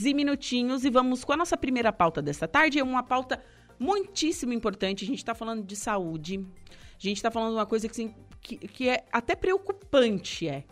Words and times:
e 0.00 0.14
minutinhos 0.14 0.84
e 0.84 0.90
vamos 0.90 1.24
com 1.24 1.32
a 1.32 1.36
nossa 1.36 1.56
primeira 1.56 1.92
pauta 1.92 2.22
desta 2.22 2.46
tarde. 2.46 2.78
É 2.78 2.84
uma 2.84 3.02
pauta 3.02 3.42
muitíssimo 3.80 4.52
importante. 4.52 5.02
A 5.02 5.06
gente 5.08 5.18
está 5.18 5.34
falando 5.34 5.64
de 5.64 5.74
saúde. 5.74 6.46
A 6.68 7.02
gente 7.02 7.16
está 7.16 7.32
falando 7.32 7.50
de 7.50 7.56
uma 7.56 7.66
coisa 7.66 7.88
que, 7.88 8.14
que, 8.40 8.56
que, 8.58 8.88
é 8.88 9.04
até 9.10 9.34
preocupante, 9.34 10.46
é. 10.46 10.62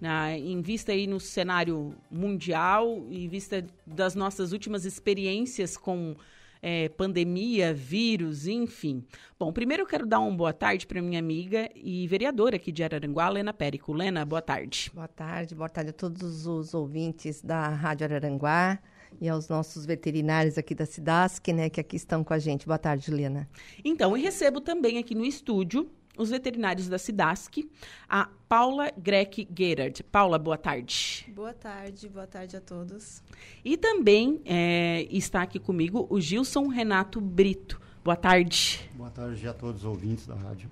Né? 0.00 0.36
Em 0.36 0.60
vista 0.60 0.90
aí 0.90 1.06
no 1.06 1.20
cenário 1.20 1.94
mundial, 2.10 3.06
em 3.08 3.28
vista 3.28 3.64
das 3.86 4.16
nossas 4.16 4.50
últimas 4.50 4.84
experiências 4.84 5.76
com 5.76 6.16
é, 6.62 6.88
pandemia, 6.88 7.74
vírus, 7.74 8.46
enfim. 8.46 9.04
Bom, 9.36 9.52
primeiro 9.52 9.82
eu 9.82 9.86
quero 9.86 10.06
dar 10.06 10.20
uma 10.20 10.34
boa 10.34 10.52
tarde 10.52 10.86
para 10.86 11.02
minha 11.02 11.18
amiga 11.18 11.68
e 11.74 12.06
vereadora 12.06 12.54
aqui 12.54 12.70
de 12.70 12.84
Araranguá, 12.84 13.28
Lena 13.28 13.52
Périco. 13.52 13.92
Lena, 13.92 14.24
boa 14.24 14.40
tarde. 14.40 14.90
Boa 14.94 15.08
tarde, 15.08 15.54
boa 15.56 15.68
tarde 15.68 15.90
a 15.90 15.92
todos 15.92 16.46
os 16.46 16.72
ouvintes 16.72 17.42
da 17.42 17.68
Rádio 17.68 18.04
Araranguá 18.04 18.78
e 19.20 19.28
aos 19.28 19.48
nossos 19.48 19.84
veterinários 19.84 20.56
aqui 20.56 20.74
da 20.74 20.86
Cidasc, 20.86 21.46
né, 21.48 21.68
que 21.68 21.80
aqui 21.80 21.96
estão 21.96 22.22
com 22.22 22.32
a 22.32 22.38
gente. 22.38 22.64
Boa 22.64 22.78
tarde, 22.78 23.10
Lena. 23.10 23.48
Então, 23.84 24.16
e 24.16 24.22
recebo 24.22 24.60
também 24.60 24.98
aqui 24.98 25.14
no 25.14 25.24
estúdio 25.24 25.90
os 26.16 26.30
veterinários 26.30 26.88
da 26.88 26.98
Cidasc, 26.98 27.68
a 28.08 28.28
Paula 28.48 28.90
Greck 28.96 29.48
Gerard. 29.56 30.02
Paula, 30.04 30.38
boa 30.38 30.58
tarde. 30.58 31.26
Boa 31.34 31.54
tarde, 31.54 32.08
boa 32.08 32.26
tarde 32.26 32.56
a 32.56 32.60
todos. 32.60 33.22
E 33.64 33.76
também 33.76 34.40
é, 34.44 35.06
está 35.10 35.42
aqui 35.42 35.58
comigo 35.58 36.06
o 36.10 36.20
Gilson 36.20 36.68
Renato 36.68 37.20
Brito. 37.20 37.80
Boa 38.04 38.16
tarde. 38.16 38.90
Boa 38.94 39.10
tarde 39.10 39.46
a 39.46 39.54
todos 39.54 39.82
os 39.82 39.84
ouvintes 39.86 40.26
da 40.26 40.34
rádio. 40.34 40.68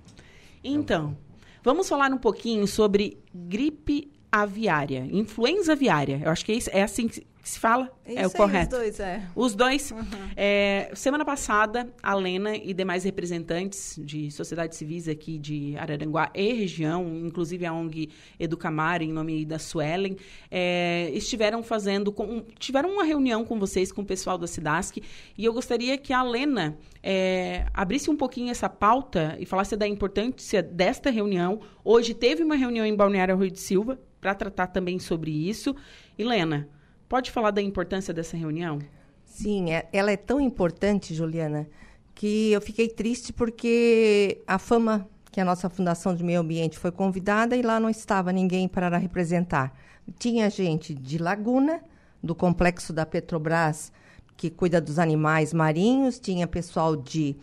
Então, 0.63 1.17
vamos 1.63 1.89
falar 1.89 2.11
um 2.11 2.17
pouquinho 2.17 2.67
sobre 2.67 3.17
gripe 3.33 4.11
aviária, 4.31 5.07
influenza 5.11 5.73
aviária. 5.73 6.21
Eu 6.23 6.31
acho 6.31 6.45
que 6.45 6.51
é, 6.51 6.79
é 6.79 6.83
assim 6.83 7.07
que 7.07 7.25
se 7.43 7.59
fala? 7.59 7.91
Isso 8.05 8.19
é 8.19 8.21
o 8.21 8.25
aí, 8.25 8.33
correto. 8.33 8.75
Os 8.75 8.79
dois, 8.79 8.99
é. 8.99 9.23
Os 9.35 9.55
dois. 9.55 9.91
Uhum. 9.91 10.05
É, 10.35 10.91
semana 10.93 11.25
passada, 11.25 11.91
a 12.01 12.13
Lena 12.13 12.55
e 12.55 12.73
demais 12.73 13.03
representantes 13.03 13.99
de 14.03 14.29
sociedades 14.29 14.77
civis 14.77 15.07
aqui 15.07 15.39
de 15.39 15.75
Araranguá 15.77 16.31
e 16.35 16.53
região, 16.53 17.03
inclusive 17.25 17.65
a 17.65 17.73
ONG 17.73 18.09
Educamar, 18.39 19.01
em 19.01 19.11
nome 19.11 19.43
da 19.43 19.57
Suelen, 19.57 20.17
é, 20.51 21.09
estiveram 21.13 21.63
fazendo, 21.63 22.11
com, 22.11 22.45
tiveram 22.59 22.91
uma 22.91 23.03
reunião 23.03 23.43
com 23.43 23.59
vocês, 23.59 23.91
com 23.91 24.01
o 24.01 24.05
pessoal 24.05 24.37
da 24.37 24.45
Cidasc, 24.45 24.97
e 25.35 25.43
eu 25.43 25.51
gostaria 25.51 25.97
que 25.97 26.13
a 26.13 26.21
Lena 26.21 26.77
é, 27.01 27.65
abrisse 27.73 28.09
um 28.11 28.15
pouquinho 28.15 28.51
essa 28.51 28.69
pauta 28.69 29.35
e 29.39 29.45
falasse 29.47 29.75
da 29.75 29.87
importância 29.87 30.61
desta 30.61 31.09
reunião. 31.09 31.61
Hoje 31.83 32.13
teve 32.13 32.43
uma 32.43 32.55
reunião 32.55 32.85
em 32.85 32.95
Balneário 32.95 33.35
Rui 33.35 33.49
de 33.49 33.59
Silva 33.59 33.99
para 34.19 34.35
tratar 34.35 34.67
também 34.67 34.99
sobre 34.99 35.31
isso. 35.31 35.75
E 36.17 36.23
Lena, 36.23 36.69
Pode 37.11 37.29
falar 37.29 37.51
da 37.51 37.61
importância 37.61 38.13
dessa 38.13 38.37
reunião? 38.37 38.79
Sim, 39.25 39.73
é, 39.73 39.85
ela 39.91 40.13
é 40.13 40.15
tão 40.15 40.39
importante, 40.39 41.13
Juliana, 41.13 41.67
que 42.15 42.53
eu 42.53 42.61
fiquei 42.61 42.87
triste 42.87 43.33
porque 43.33 44.41
a 44.47 44.57
fama 44.57 45.05
que 45.29 45.41
a 45.41 45.43
nossa 45.43 45.69
Fundação 45.69 46.15
de 46.15 46.23
Meio 46.23 46.39
Ambiente 46.39 46.79
foi 46.79 46.89
convidada 46.89 47.53
e 47.53 47.61
lá 47.61 47.81
não 47.81 47.89
estava 47.89 48.31
ninguém 48.31 48.65
para 48.65 48.97
representar. 48.97 49.77
Tinha 50.17 50.49
gente 50.49 50.93
de 50.93 51.17
Laguna, 51.17 51.81
do 52.23 52.33
complexo 52.33 52.93
da 52.93 53.05
Petrobras, 53.05 53.91
que 54.37 54.49
cuida 54.49 54.79
dos 54.79 54.97
animais 54.97 55.51
marinhos, 55.51 56.17
tinha 56.17 56.47
pessoal 56.47 56.95
de 56.95 57.35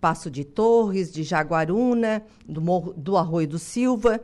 Passo 0.00 0.30
de 0.30 0.44
Torres, 0.44 1.12
de 1.12 1.24
Jaguaruna, 1.24 2.22
do, 2.48 2.60
Morro, 2.60 2.94
do 2.96 3.16
Arroio 3.16 3.48
do 3.48 3.58
Silva 3.58 4.20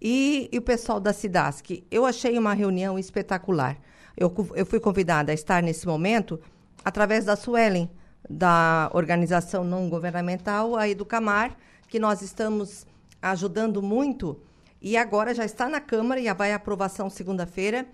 e, 0.00 0.48
e 0.52 0.58
o 0.58 0.62
pessoal 0.62 1.00
da 1.00 1.12
Cidasc. 1.12 1.84
Eu 1.90 2.06
achei 2.06 2.38
uma 2.38 2.54
reunião 2.54 2.98
espetacular. 2.98 3.78
Eu, 4.16 4.32
eu 4.54 4.66
fui 4.66 4.80
convidada 4.80 5.32
a 5.32 5.34
estar 5.34 5.62
nesse 5.62 5.86
momento 5.86 6.40
através 6.84 7.24
da 7.24 7.36
Suelen, 7.36 7.90
da 8.28 8.90
organização 8.92 9.64
não 9.64 9.88
governamental, 9.88 10.76
a 10.76 10.88
Educamar, 10.88 11.56
que 11.88 11.98
nós 11.98 12.22
estamos 12.22 12.86
ajudando 13.22 13.82
muito 13.82 14.40
e 14.80 14.96
agora 14.96 15.34
já 15.34 15.44
está 15.44 15.68
na 15.68 15.80
Câmara 15.80 16.20
e 16.20 16.24
já 16.24 16.34
vai 16.34 16.52
à 16.52 16.56
aprovação 16.56 17.10
segunda-feira. 17.10 17.86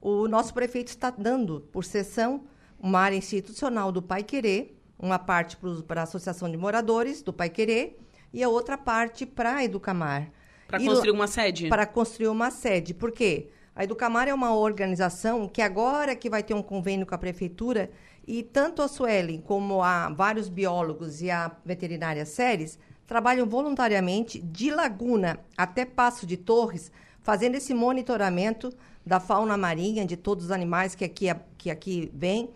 O 0.00 0.26
nosso 0.26 0.54
prefeito 0.54 0.88
está 0.88 1.10
dando, 1.10 1.60
por 1.72 1.84
sessão, 1.84 2.44
uma 2.80 3.00
área 3.00 3.16
institucional 3.16 3.92
do 3.92 4.02
Pai 4.02 4.22
Querer, 4.22 4.76
uma 4.98 5.18
parte 5.18 5.56
para 5.86 6.00
a 6.00 6.04
Associação 6.04 6.50
de 6.50 6.56
Moradores 6.56 7.22
do 7.22 7.32
Pai 7.32 7.50
Querer 7.50 7.98
e 8.32 8.42
a 8.42 8.48
outra 8.48 8.78
parte 8.78 9.26
para 9.26 9.56
a 9.56 9.64
Educamar. 9.64 10.30
Para 10.72 10.84
construir 10.86 11.10
uma 11.10 11.26
sede? 11.26 11.68
Para 11.68 11.86
construir 11.86 12.28
uma 12.28 12.50
sede. 12.50 12.94
Por 12.94 13.12
quê? 13.12 13.48
A 13.76 13.84
Educamar 13.84 14.26
é 14.26 14.32
uma 14.32 14.54
organização 14.54 15.46
que 15.46 15.60
agora 15.60 16.16
que 16.16 16.30
vai 16.30 16.42
ter 16.42 16.54
um 16.54 16.62
convênio 16.62 17.06
com 17.06 17.14
a 17.14 17.18
prefeitura 17.18 17.90
e 18.26 18.42
tanto 18.42 18.80
a 18.80 18.88
Suelen 18.88 19.40
como 19.40 19.82
a 19.82 20.08
vários 20.08 20.48
biólogos 20.48 21.20
e 21.20 21.30
a 21.30 21.50
veterinária 21.62 22.24
Séries 22.24 22.78
trabalham 23.06 23.46
voluntariamente 23.46 24.40
de 24.40 24.70
Laguna 24.70 25.38
até 25.56 25.84
Passo 25.84 26.26
de 26.26 26.38
Torres, 26.38 26.90
fazendo 27.20 27.56
esse 27.56 27.74
monitoramento 27.74 28.72
da 29.04 29.20
fauna 29.20 29.58
marinha, 29.58 30.06
de 30.06 30.16
todos 30.16 30.46
os 30.46 30.50
animais 30.50 30.94
que 30.94 31.04
aqui, 31.04 31.26
que 31.58 31.70
aqui 31.70 32.10
vêm. 32.14 32.48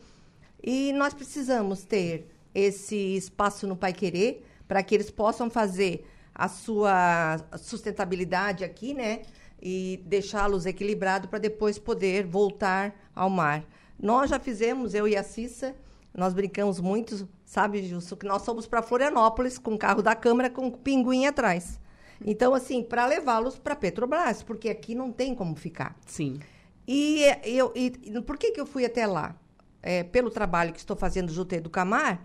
E 0.62 0.91
nós 0.94 1.12
precisamos 1.12 1.84
ter 1.84 2.28
esse 2.54 2.97
espaço 2.97 3.66
no 3.66 3.77
Pai 3.77 3.93
Querer 3.93 4.43
para 4.66 4.83
que 4.83 4.94
eles 4.94 5.10
possam 5.10 5.50
fazer 5.50 6.06
a 6.37 6.49
sua 6.49 7.39
sustentabilidade 7.59 8.63
aqui, 8.63 8.95
né? 8.95 9.23
e 9.61 10.03
deixá-los 10.05 10.67
equilibrados 10.67 11.29
para 11.29 11.39
depois 11.39 11.79
poder 11.79 12.27
voltar 12.27 12.95
ao 13.15 13.31
mar. 13.31 13.65
Nós 14.01 14.31
já 14.31 14.39
fizemos, 14.39 14.95
eu 14.95 15.09
e 15.09 15.17
a 15.17 15.23
Cissa, 15.23 15.75
nós 16.15 16.35
brincamos 16.35 16.81
muito, 16.81 17.29
sabe, 17.45 17.83
Justo, 17.83 18.17
que 18.17 18.27
nós 18.27 18.45
fomos 18.45 18.67
para 18.67 18.83
Florianópolis 18.83 19.59
com 19.59 19.75
o 19.75 19.79
carro 19.79 20.03
da 20.03 20.15
Câmara 20.15 20.51
com 20.51 20.67
o 20.67 20.73
pinguim 20.73 21.27
atrás. 21.27 21.81
Então, 22.25 22.55
assim, 22.55 22.83
para 22.83 23.07
levá-los 23.07 23.59
para 23.59 23.77
Petrobras, 23.77 24.43
porque 24.43 24.69
aqui 24.69 24.95
não 24.95 25.13
tem 25.13 25.35
como 25.35 25.55
ficar. 25.55 25.97
Sim. 26.07 26.39
E, 26.87 27.25
eu, 27.45 27.73
e 27.75 27.91
por 28.23 28.39
que, 28.39 28.53
que 28.53 28.61
eu 28.61 28.67
fui 28.67 28.85
até 28.85 29.07
lá? 29.07 29.35
É, 29.83 30.03
pelo 30.03 30.31
trabalho 30.31 30.73
que 30.73 30.79
estou 30.79 30.97
fazendo 30.97 31.33
junto 31.33 31.55
a 31.55 31.59
Educamar, 31.59 32.23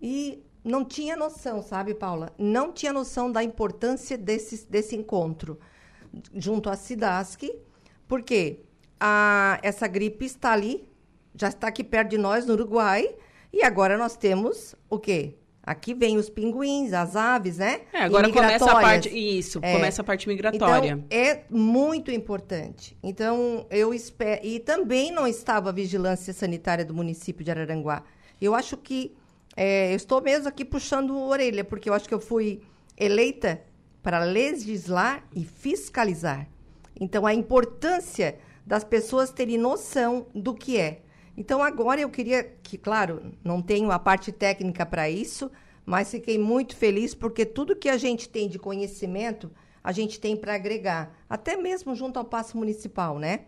e 0.00 0.42
não 0.64 0.84
tinha 0.84 1.16
noção, 1.16 1.62
sabe, 1.62 1.94
Paula? 1.94 2.32
Não 2.38 2.72
tinha 2.72 2.92
noção 2.92 3.30
da 3.30 3.42
importância 3.42 4.16
desse, 4.16 4.66
desse 4.70 4.96
encontro 4.96 5.58
junto 6.34 6.68
à 6.68 6.76
Cidasc, 6.76 7.42
porque 8.06 8.60
a, 9.00 9.58
essa 9.62 9.86
gripe 9.86 10.24
está 10.24 10.52
ali, 10.52 10.86
já 11.34 11.48
está 11.48 11.68
aqui 11.68 11.82
perto 11.82 12.10
de 12.10 12.18
nós, 12.18 12.46
no 12.46 12.52
Uruguai, 12.52 13.14
e 13.52 13.62
agora 13.62 13.98
nós 13.98 14.16
temos 14.16 14.74
o 14.88 14.98
quê? 14.98 15.36
Aqui 15.64 15.94
vem 15.94 16.18
os 16.18 16.28
pinguins, 16.28 16.92
as 16.92 17.14
aves, 17.14 17.58
né? 17.58 17.82
É, 17.92 18.02
agora 18.02 18.28
começa 18.28 18.64
a 18.64 18.80
parte. 18.80 19.08
Isso, 19.08 19.60
é, 19.62 19.72
começa 19.72 20.02
a 20.02 20.04
parte 20.04 20.26
migratória. 20.26 20.90
Então, 20.90 21.06
é 21.08 21.44
muito 21.48 22.10
importante. 22.10 22.96
Então, 23.00 23.64
eu 23.70 23.94
espero. 23.94 24.44
E 24.44 24.58
também 24.58 25.12
não 25.12 25.24
estava 25.24 25.68
a 25.68 25.72
vigilância 25.72 26.32
sanitária 26.32 26.84
do 26.84 26.92
município 26.92 27.44
de 27.44 27.50
Araranguá. 27.52 28.02
Eu 28.40 28.56
acho 28.56 28.76
que. 28.76 29.14
É, 29.56 29.92
eu 29.92 29.96
estou 29.96 30.20
mesmo 30.22 30.48
aqui 30.48 30.64
puxando 30.64 31.16
a 31.16 31.26
orelha, 31.26 31.64
porque 31.64 31.88
eu 31.88 31.94
acho 31.94 32.08
que 32.08 32.14
eu 32.14 32.20
fui 32.20 32.62
eleita 32.96 33.62
para 34.02 34.20
legislar 34.24 35.24
e 35.34 35.44
fiscalizar. 35.44 36.48
Então, 36.98 37.26
a 37.26 37.34
importância 37.34 38.38
das 38.66 38.84
pessoas 38.84 39.30
terem 39.30 39.58
noção 39.58 40.26
do 40.34 40.54
que 40.54 40.78
é. 40.78 41.02
Então, 41.36 41.62
agora 41.62 42.00
eu 42.00 42.10
queria 42.10 42.44
que, 42.62 42.76
claro, 42.76 43.32
não 43.42 43.62
tenho 43.62 43.90
a 43.90 43.98
parte 43.98 44.30
técnica 44.30 44.84
para 44.84 45.08
isso, 45.08 45.50
mas 45.84 46.10
fiquei 46.10 46.38
muito 46.38 46.76
feliz 46.76 47.14
porque 47.14 47.44
tudo 47.44 47.76
que 47.76 47.88
a 47.88 47.96
gente 47.96 48.28
tem 48.28 48.48
de 48.48 48.58
conhecimento, 48.58 49.50
a 49.82 49.92
gente 49.92 50.20
tem 50.20 50.36
para 50.36 50.54
agregar, 50.54 51.12
até 51.28 51.56
mesmo 51.56 51.94
junto 51.94 52.18
ao 52.18 52.24
passo 52.24 52.56
municipal, 52.56 53.18
né? 53.18 53.40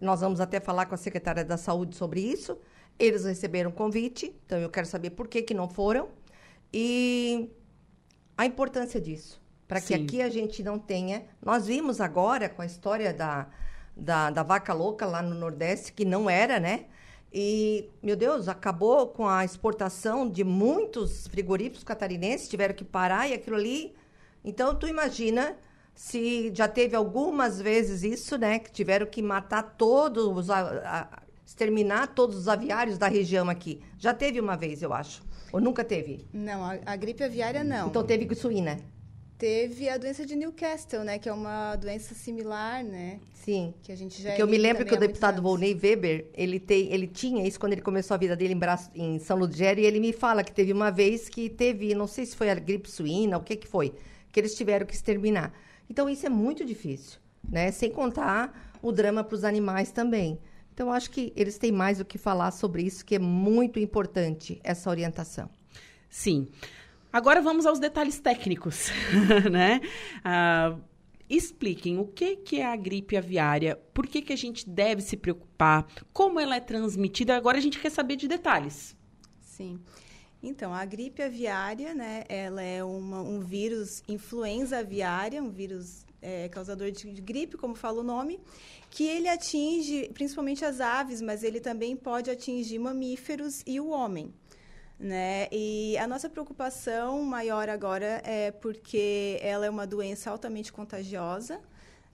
Nós 0.00 0.20
vamos 0.20 0.40
até 0.40 0.60
falar 0.60 0.86
com 0.86 0.94
a 0.94 0.98
secretária 0.98 1.44
da 1.44 1.56
Saúde 1.56 1.94
sobre 1.94 2.20
isso. 2.20 2.58
Eles 3.00 3.24
receberam 3.24 3.70
convite, 3.70 4.34
então 4.46 4.58
eu 4.58 4.70
quero 4.70 4.86
saber 4.86 5.10
por 5.10 5.26
que, 5.26 5.42
que 5.42 5.54
não 5.54 5.68
foram 5.68 6.08
e 6.72 7.50
a 8.36 8.46
importância 8.46 9.00
disso 9.00 9.40
para 9.70 9.80
que 9.80 9.94
aqui 9.94 10.20
a 10.20 10.28
gente 10.28 10.64
não 10.64 10.80
tenha. 10.80 11.22
Nós 11.40 11.68
vimos 11.68 12.00
agora 12.00 12.48
com 12.48 12.60
a 12.60 12.66
história 12.66 13.14
da, 13.14 13.46
da, 13.96 14.28
da, 14.28 14.42
vaca 14.42 14.72
louca 14.72 15.06
lá 15.06 15.22
no 15.22 15.32
Nordeste, 15.32 15.92
que 15.92 16.04
não 16.04 16.28
era, 16.28 16.58
né? 16.58 16.86
E, 17.32 17.88
meu 18.02 18.16
Deus, 18.16 18.48
acabou 18.48 19.06
com 19.06 19.28
a 19.28 19.44
exportação 19.44 20.28
de 20.28 20.42
muitos 20.42 21.28
frigoríficos 21.28 21.84
catarinenses, 21.84 22.48
tiveram 22.48 22.74
que 22.74 22.84
parar 22.84 23.28
e 23.28 23.32
aquilo 23.32 23.54
ali. 23.54 23.94
Então, 24.44 24.74
tu 24.74 24.88
imagina 24.88 25.56
se 25.94 26.52
já 26.52 26.66
teve 26.66 26.96
algumas 26.96 27.62
vezes 27.62 28.02
isso, 28.02 28.36
né? 28.36 28.58
Que 28.58 28.72
tiveram 28.72 29.06
que 29.06 29.22
matar 29.22 29.62
todos, 29.62 30.50
a, 30.50 30.60
a, 30.84 31.22
exterminar 31.50 32.06
todos 32.14 32.36
os 32.36 32.46
aviários 32.48 32.96
da 32.96 33.08
região 33.08 33.50
aqui. 33.50 33.80
Já 33.98 34.14
teve 34.14 34.38
uma 34.40 34.56
vez, 34.56 34.82
eu 34.82 34.92
acho. 34.92 35.20
Ou 35.52 35.60
nunca 35.60 35.82
teve? 35.82 36.24
Não, 36.32 36.62
a, 36.64 36.78
a 36.86 36.94
gripe 36.96 37.24
aviária 37.24 37.64
não. 37.64 37.88
Então 37.88 38.04
teve 38.04 38.32
suína. 38.36 38.78
Teve 39.36 39.88
a 39.88 39.96
doença 39.98 40.24
de 40.24 40.36
Newcastle, 40.36 41.02
né? 41.02 41.18
Que 41.18 41.28
é 41.28 41.32
uma 41.32 41.74
doença 41.74 42.14
similar, 42.14 42.84
né? 42.84 43.18
Sim. 43.34 43.74
Que 43.82 43.90
a 43.90 43.96
gente 43.96 44.22
já 44.22 44.28
Porque 44.30 44.42
eu 44.42 44.46
me 44.46 44.58
lembro 44.58 44.84
que 44.84 44.92
o 44.92 44.94
há 44.96 44.98
muitos 44.98 45.18
deputado. 45.18 45.42
Volney 45.42 45.74
Weber, 45.74 46.26
ele, 46.34 46.60
tem, 46.60 46.92
ele 46.92 47.08
tinha 47.08 47.44
isso 47.44 47.58
quando 47.58 47.72
ele 47.72 47.80
começou 47.82 48.14
a 48.14 48.18
vida 48.18 48.36
dele 48.36 48.54
em, 48.54 48.58
Bra- 48.58 48.78
em 48.94 49.18
São 49.18 49.36
Ludgero, 49.36 49.80
e 49.80 49.84
ele 49.86 49.98
me 49.98 50.12
fala 50.12 50.44
que 50.44 50.52
teve 50.52 50.72
uma 50.72 50.90
vez 50.90 51.28
que 51.28 51.48
teve, 51.50 51.94
não 51.96 52.06
sei 52.06 52.26
se 52.26 52.36
foi 52.36 52.48
a 52.48 52.54
gripe 52.54 52.88
suína, 52.88 53.38
o 53.38 53.42
que 53.42 53.56
que 53.56 53.66
foi, 53.66 53.92
que 54.30 54.38
eles 54.38 54.54
tiveram 54.54 54.86
que 54.86 54.94
exterminar. 54.94 55.52
Então, 55.88 56.08
isso 56.08 56.24
é 56.26 56.28
muito 56.28 56.64
difícil, 56.64 57.18
né? 57.48 57.72
Sem 57.72 57.90
contar 57.90 58.76
o 58.80 58.92
drama 58.92 59.24
para 59.24 59.34
os 59.34 59.42
animais 59.42 59.90
também. 59.90 60.38
Então, 60.80 60.90
acho 60.90 61.10
que 61.10 61.30
eles 61.36 61.58
têm 61.58 61.70
mais 61.70 62.00
o 62.00 62.06
que 62.06 62.16
falar 62.16 62.50
sobre 62.52 62.82
isso, 62.82 63.04
que 63.04 63.14
é 63.14 63.18
muito 63.18 63.78
importante, 63.78 64.58
essa 64.64 64.88
orientação. 64.88 65.50
Sim. 66.08 66.48
Agora 67.12 67.42
vamos 67.42 67.66
aos 67.66 67.78
detalhes 67.78 68.18
técnicos, 68.18 68.88
né? 69.52 69.82
Ah, 70.24 70.78
expliquem 71.28 71.98
o 71.98 72.06
que, 72.06 72.34
que 72.36 72.60
é 72.60 72.64
a 72.64 72.74
gripe 72.76 73.14
aviária, 73.14 73.76
por 73.92 74.06
que, 74.06 74.22
que 74.22 74.32
a 74.32 74.36
gente 74.36 74.66
deve 74.66 75.02
se 75.02 75.18
preocupar, 75.18 75.86
como 76.14 76.40
ela 76.40 76.56
é 76.56 76.60
transmitida. 76.60 77.36
Agora 77.36 77.58
a 77.58 77.60
gente 77.60 77.78
quer 77.78 77.90
saber 77.90 78.16
de 78.16 78.26
detalhes. 78.26 78.96
Sim. 79.42 79.78
Então, 80.42 80.72
a 80.72 80.82
gripe 80.86 81.22
aviária, 81.22 81.92
né? 81.92 82.24
Ela 82.26 82.62
é 82.62 82.82
uma, 82.82 83.20
um 83.20 83.40
vírus 83.40 84.02
influenza 84.08 84.78
aviária, 84.78 85.42
um 85.42 85.50
vírus 85.50 86.06
é, 86.22 86.48
causador 86.48 86.90
de, 86.90 87.10
gripe, 87.20 87.56
como 87.56 87.74
fala 87.74 88.00
o 88.00 88.04
nome, 88.04 88.40
que 88.90 89.04
ele 89.04 89.28
atinge 89.28 90.10
principalmente 90.12 90.64
as 90.64 90.80
aves, 90.80 91.20
mas 91.20 91.42
ele 91.42 91.60
também 91.60 91.96
pode 91.96 92.30
atingir 92.30 92.78
mamíferos 92.78 93.62
e 93.66 93.80
o 93.80 93.88
homem. 93.88 94.32
Né? 94.98 95.48
E 95.50 95.96
a 95.96 96.06
nossa 96.06 96.28
preocupação 96.28 97.22
maior 97.22 97.70
agora 97.70 98.20
é 98.22 98.50
porque 98.50 99.38
ela 99.40 99.64
é 99.64 99.70
uma 99.70 99.86
doença 99.86 100.30
altamente 100.30 100.70
contagiosa, 100.70 101.58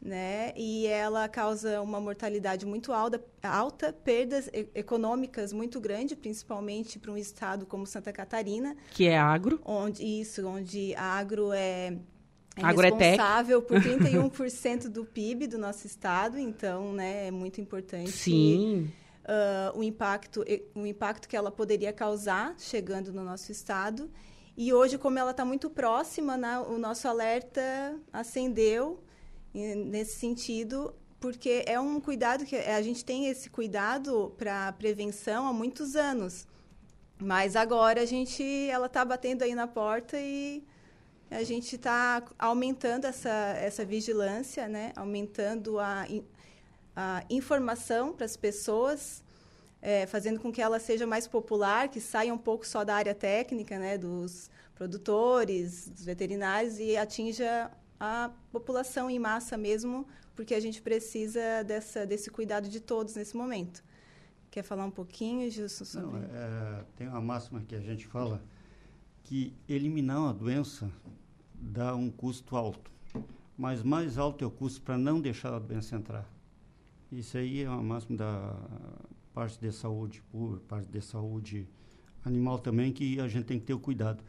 né? 0.00 0.52
E 0.54 0.86
ela 0.86 1.28
causa 1.28 1.80
uma 1.80 2.00
mortalidade 2.00 2.64
muito 2.64 2.92
alta, 2.92 3.20
alta 3.42 3.92
perdas 3.92 4.48
econômicas 4.74 5.52
muito 5.52 5.80
grandes, 5.80 6.16
principalmente 6.16 6.98
para 6.98 7.10
um 7.10 7.16
estado 7.16 7.66
como 7.66 7.86
Santa 7.86 8.12
Catarina, 8.12 8.76
Que 8.92 9.08
é 9.08 9.18
agro. 9.18 9.60
onde 9.64 10.04
isso, 10.04 10.46
onde 10.46 10.94
agro 10.94 11.52
é, 11.52 11.96
é 12.56 12.72
responsável 12.72 13.60
por 13.60 13.78
31% 13.80 14.88
do 14.88 15.04
PIB 15.04 15.46
do 15.46 15.58
nosso 15.58 15.86
estado, 15.86 16.38
então, 16.38 16.92
né, 16.92 17.26
é 17.26 17.30
muito 17.30 17.60
importante 17.60 18.10
Sim. 18.10 18.90
ah, 19.24 19.72
o 19.74 19.82
impacto 19.82 20.44
o 20.74 20.86
impacto 20.86 21.28
que 21.28 21.36
ela 21.36 21.50
poderia 21.50 21.92
causar 21.92 22.54
chegando 22.58 23.12
no 23.12 23.22
nosso 23.22 23.52
estado. 23.52 24.10
E 24.56 24.72
hoje, 24.72 24.96
como 24.96 25.18
ela 25.18 25.32
está 25.32 25.44
muito 25.44 25.68
próxima, 25.68 26.36
né, 26.36 26.58
o 26.60 26.78
nosso 26.78 27.06
alerta 27.06 27.94
acendeu 28.10 29.02
nesse 29.52 30.16
sentido, 30.16 30.94
porque 31.20 31.62
é 31.66 31.78
um 31.78 32.00
cuidado 32.00 32.44
que 32.44 32.56
a 32.56 32.80
gente 32.80 33.04
tem 33.04 33.26
esse 33.26 33.50
cuidado 33.50 34.34
para 34.38 34.72
prevenção 34.72 35.46
há 35.46 35.52
muitos 35.52 35.94
anos. 35.94 36.46
Mas 37.18 37.56
agora 37.56 38.02
a 38.02 38.06
gente, 38.06 38.42
ela 38.70 38.86
está 38.86 39.04
batendo 39.04 39.42
aí 39.42 39.54
na 39.54 39.66
porta 39.66 40.18
e 40.18 40.62
a 41.30 41.42
gente 41.42 41.76
está 41.76 42.22
aumentando 42.38 43.06
essa, 43.06 43.54
essa 43.58 43.84
vigilância, 43.84 44.68
né? 44.68 44.92
aumentando 44.94 45.78
a, 45.78 46.06
a 46.94 47.24
informação 47.28 48.12
para 48.12 48.24
as 48.24 48.36
pessoas, 48.36 49.22
eh, 49.82 50.06
fazendo 50.06 50.38
com 50.38 50.52
que 50.52 50.62
ela 50.62 50.78
seja 50.78 51.06
mais 51.06 51.26
popular, 51.26 51.88
que 51.88 52.00
saia 52.00 52.32
um 52.32 52.38
pouco 52.38 52.66
só 52.66 52.84
da 52.84 52.94
área 52.94 53.14
técnica, 53.14 53.78
né? 53.78 53.98
dos 53.98 54.50
produtores, 54.74 55.88
dos 55.88 56.04
veterinários 56.04 56.78
e 56.78 56.96
atinja 56.96 57.70
a 57.98 58.30
população 58.52 59.10
em 59.10 59.18
massa 59.18 59.56
mesmo, 59.56 60.06
porque 60.34 60.54
a 60.54 60.60
gente 60.60 60.82
precisa 60.82 61.64
dessa, 61.64 62.06
desse 62.06 62.30
cuidado 62.30 62.68
de 62.68 62.80
todos 62.80 63.14
nesse 63.14 63.36
momento. 63.36 63.82
Quer 64.50 64.62
falar 64.62 64.84
um 64.84 64.90
pouquinho, 64.90 65.50
Gilson, 65.50 65.84
sobre... 65.84 66.06
Não, 66.06 66.18
é, 66.18 66.84
tem 66.94 67.08
uma 67.08 67.20
máxima 67.20 67.62
que 67.66 67.74
a 67.74 67.80
gente 67.80 68.06
fala 68.06 68.42
que 69.26 69.52
eliminar 69.68 70.20
uma 70.20 70.32
doença 70.32 70.88
dá 71.52 71.96
um 71.96 72.08
custo 72.08 72.54
alto, 72.54 72.88
mas 73.58 73.82
mais 73.82 74.18
alto 74.18 74.44
é 74.44 74.46
o 74.46 74.50
custo 74.50 74.80
para 74.82 74.96
não 74.96 75.20
deixar 75.20 75.52
a 75.52 75.58
doença 75.58 75.96
entrar. 75.96 76.30
Isso 77.10 77.36
aí 77.36 77.62
é 77.62 77.68
uma 77.68 77.82
máxima 77.82 78.18
da 78.18 78.54
parte 79.34 79.58
de 79.58 79.72
saúde 79.72 80.22
pública, 80.30 80.64
parte 80.68 80.88
de 80.88 81.00
saúde 81.00 81.68
animal 82.24 82.60
também, 82.60 82.92
que 82.92 83.18
a 83.18 83.26
gente 83.26 83.46
tem 83.46 83.58
que 83.58 83.66
ter 83.66 83.74
o 83.74 83.80
cuidado. 83.80 84.22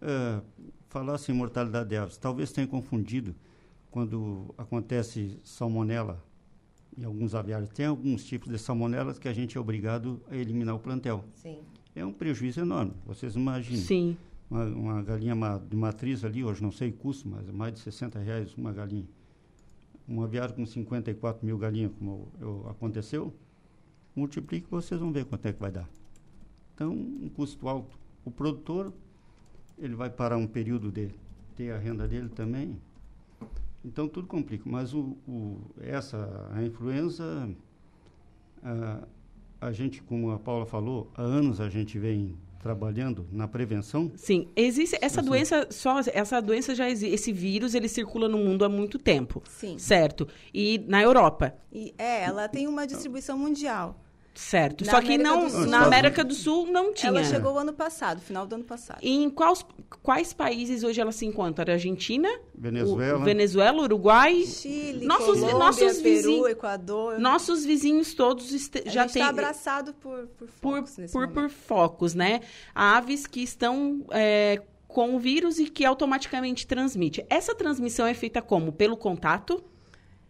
É, 0.00 0.40
falar 0.88 1.16
assim, 1.16 1.34
mortalidade 1.34 1.90
de 1.90 1.96
aves, 1.96 2.16
talvez 2.16 2.50
tenha 2.50 2.66
confundido 2.66 3.34
quando 3.90 4.54
acontece 4.56 5.38
salmonela 5.44 6.24
em 6.96 7.04
alguns 7.04 7.34
aviários. 7.34 7.68
Tem 7.68 7.84
alguns 7.84 8.24
tipos 8.24 8.50
de 8.50 8.58
salmonelas 8.58 9.18
que 9.18 9.28
a 9.28 9.34
gente 9.34 9.58
é 9.58 9.60
obrigado 9.60 10.22
a 10.30 10.36
eliminar 10.36 10.74
o 10.74 10.78
plantel. 10.78 11.22
Sim. 11.34 11.58
É 11.94 12.04
um 12.04 12.12
prejuízo 12.12 12.60
enorme. 12.60 12.92
Vocês 13.06 13.36
imaginem. 13.36 13.80
Sim. 13.80 14.16
Uma, 14.50 14.64
uma 14.66 15.02
galinha 15.02 15.34
ma- 15.34 15.58
de 15.58 15.76
matriz 15.76 16.24
ali, 16.24 16.44
hoje 16.44 16.62
não 16.62 16.70
sei 16.70 16.90
o 16.90 16.92
custo, 16.92 17.28
mas 17.28 17.48
é 17.48 17.52
mais 17.52 17.72
de 17.74 17.80
60 17.80 18.18
reais 18.18 18.54
uma 18.54 18.72
galinha. 18.72 19.06
Um 20.08 20.22
aviário 20.22 20.54
com 20.54 20.66
54 20.66 21.44
mil 21.46 21.56
galinhas, 21.56 21.92
como 21.98 22.28
eu- 22.40 22.66
aconteceu, 22.68 23.32
multiplique 24.14 24.66
vocês 24.70 25.00
vão 25.00 25.12
ver 25.12 25.24
quanto 25.24 25.46
é 25.46 25.52
que 25.52 25.60
vai 25.60 25.70
dar. 25.70 25.88
Então, 26.74 26.92
um 26.92 27.28
custo 27.34 27.68
alto. 27.68 27.98
O 28.24 28.30
produtor, 28.30 28.92
ele 29.78 29.94
vai 29.94 30.10
parar 30.10 30.36
um 30.36 30.46
período 30.46 30.90
de 30.90 31.10
ter 31.56 31.70
a 31.72 31.78
renda 31.78 32.06
dele 32.08 32.28
também. 32.28 32.78
Então, 33.84 34.08
tudo 34.08 34.26
complica. 34.26 34.64
Mas 34.68 34.92
o, 34.94 35.16
o- 35.28 35.58
essa, 35.80 36.48
a 36.52 36.62
influenza, 36.64 37.48
a, 38.62 39.06
a 39.64 39.72
gente, 39.72 40.02
como 40.02 40.30
a 40.30 40.38
Paula 40.38 40.66
falou, 40.66 41.10
há 41.16 41.22
anos 41.22 41.58
a 41.58 41.70
gente 41.70 41.98
vem 41.98 42.36
trabalhando 42.58 43.26
na 43.32 43.48
prevenção. 43.48 44.12
Sim, 44.14 44.46
existe 44.54 44.96
essa 45.00 45.22
Sim. 45.22 45.28
doença 45.28 45.66
só 45.70 46.00
essa 46.12 46.40
doença 46.40 46.74
já 46.74 46.88
existe, 46.88 47.14
esse 47.14 47.32
vírus 47.32 47.74
ele 47.74 47.88
circula 47.88 48.28
no 48.28 48.38
mundo 48.38 48.64
há 48.64 48.68
muito 48.68 48.98
tempo, 48.98 49.42
Sim. 49.48 49.78
certo? 49.78 50.28
E 50.52 50.82
na 50.86 51.02
Europa, 51.02 51.54
E, 51.72 51.94
é, 51.96 52.24
ela 52.24 52.46
tem 52.46 52.66
uma 52.66 52.86
distribuição 52.86 53.38
mundial. 53.38 54.03
Certo? 54.34 54.84
Na 54.84 54.92
Só 54.92 55.00
que 55.00 55.06
América 55.14 55.28
não 55.28 55.44
do 55.44 55.50
Sul- 55.50 55.66
na 55.66 55.84
América 55.84 56.24
do 56.24 56.34
Sul 56.34 56.66
não 56.66 56.92
tinha. 56.92 57.08
Ela 57.10 57.24
chegou 57.24 57.58
ano 57.58 57.72
passado, 57.72 58.20
final 58.20 58.46
do 58.46 58.56
ano 58.56 58.64
passado. 58.64 58.98
E 59.02 59.10
em 59.10 59.30
quais, 59.30 59.64
quais 60.02 60.32
países 60.32 60.82
hoje 60.82 61.00
ela 61.00 61.12
se 61.12 61.24
encontra? 61.24 61.72
Argentina, 61.72 62.28
Venezuela. 62.54 63.20
o- 63.20 63.24
Venezuela, 63.24 63.82
Uruguai, 63.82 64.42
Chile, 64.44 65.06
Nossos- 65.06 65.26
Colômbia, 65.40 65.54
nossos 65.58 65.98
Peru, 65.98 66.02
vizinhos- 66.02 66.48
Equador. 66.50 67.18
nossos 67.18 67.64
vizinhos 67.64 68.12
todos 68.14 68.52
este- 68.52 68.82
já 68.86 69.06
têm 69.06 69.22
está 69.22 69.28
abraçado 69.28 69.94
por, 69.94 70.26
por 70.28 70.48
por, 70.60 70.76
focos 70.78 70.96
nesse 70.98 71.12
por, 71.12 71.28
por 71.28 71.34
momento. 71.36 71.52
focos, 71.52 72.14
né? 72.14 72.40
Aves 72.74 73.26
que 73.26 73.42
estão 73.42 74.04
é, 74.10 74.60
com 74.88 75.14
o 75.16 75.18
vírus 75.18 75.58
e 75.58 75.66
que 75.66 75.84
automaticamente 75.84 76.66
transmite. 76.66 77.24
Essa 77.28 77.54
transmissão 77.54 78.06
é 78.06 78.14
feita 78.14 78.40
como? 78.42 78.72
Pelo 78.72 78.96
contato? 78.96 79.62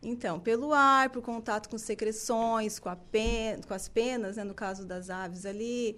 Então, 0.04 0.38
pelo 0.38 0.72
ar, 0.72 1.10
por 1.10 1.22
contato 1.22 1.68
com 1.68 1.78
secreções, 1.78 2.78
com, 2.78 2.94
pen, 3.10 3.60
com 3.66 3.74
as 3.74 3.88
penas, 3.88 4.36
né, 4.36 4.44
no 4.44 4.54
caso 4.54 4.84
das 4.84 5.10
aves 5.10 5.46
ali. 5.46 5.96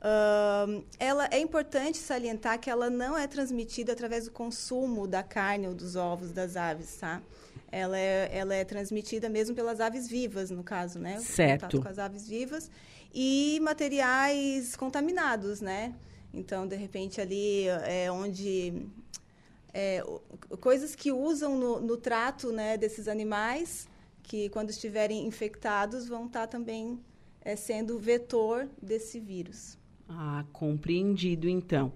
Ahn, 0.00 0.82
ela 0.98 1.26
é 1.32 1.40
importante 1.40 1.98
salientar 1.98 2.60
que 2.60 2.68
ela 2.68 2.90
não 2.90 3.16
é 3.16 3.26
transmitida 3.26 3.92
através 3.92 4.26
do 4.26 4.30
consumo 4.30 5.06
da 5.06 5.22
carne 5.22 5.66
ou 5.66 5.74
dos 5.74 5.96
ovos 5.96 6.32
das 6.32 6.56
aves, 6.56 6.96
tá? 6.96 7.22
Ela 7.72 7.98
é, 7.98 8.30
ela 8.32 8.54
é 8.54 8.64
transmitida 8.64 9.28
mesmo 9.28 9.54
pelas 9.56 9.80
aves 9.80 10.06
vivas, 10.06 10.50
no 10.50 10.62
caso, 10.62 10.98
né? 10.98 11.18
Certo. 11.18 11.62
Contato 11.62 11.82
com 11.82 11.88
as 11.88 11.98
aves 11.98 12.28
vivas 12.28 12.70
e 13.12 13.58
materiais 13.62 14.76
contaminados, 14.76 15.60
né? 15.60 15.94
Então, 16.32 16.66
de 16.68 16.76
repente, 16.76 17.20
ali 17.20 17.66
é 17.84 18.12
onde 18.12 18.86
é, 19.78 20.02
coisas 20.58 20.94
que 20.94 21.12
usam 21.12 21.58
no, 21.58 21.80
no 21.82 21.98
trato 21.98 22.50
né, 22.50 22.78
desses 22.78 23.06
animais, 23.08 23.86
que 24.22 24.48
quando 24.48 24.70
estiverem 24.70 25.26
infectados 25.26 26.08
vão 26.08 26.24
estar 26.24 26.46
também 26.46 26.98
é, 27.42 27.54
sendo 27.56 27.98
vetor 27.98 28.66
desse 28.80 29.20
vírus. 29.20 29.76
Ah, 30.08 30.46
compreendido, 30.50 31.46
então. 31.46 31.92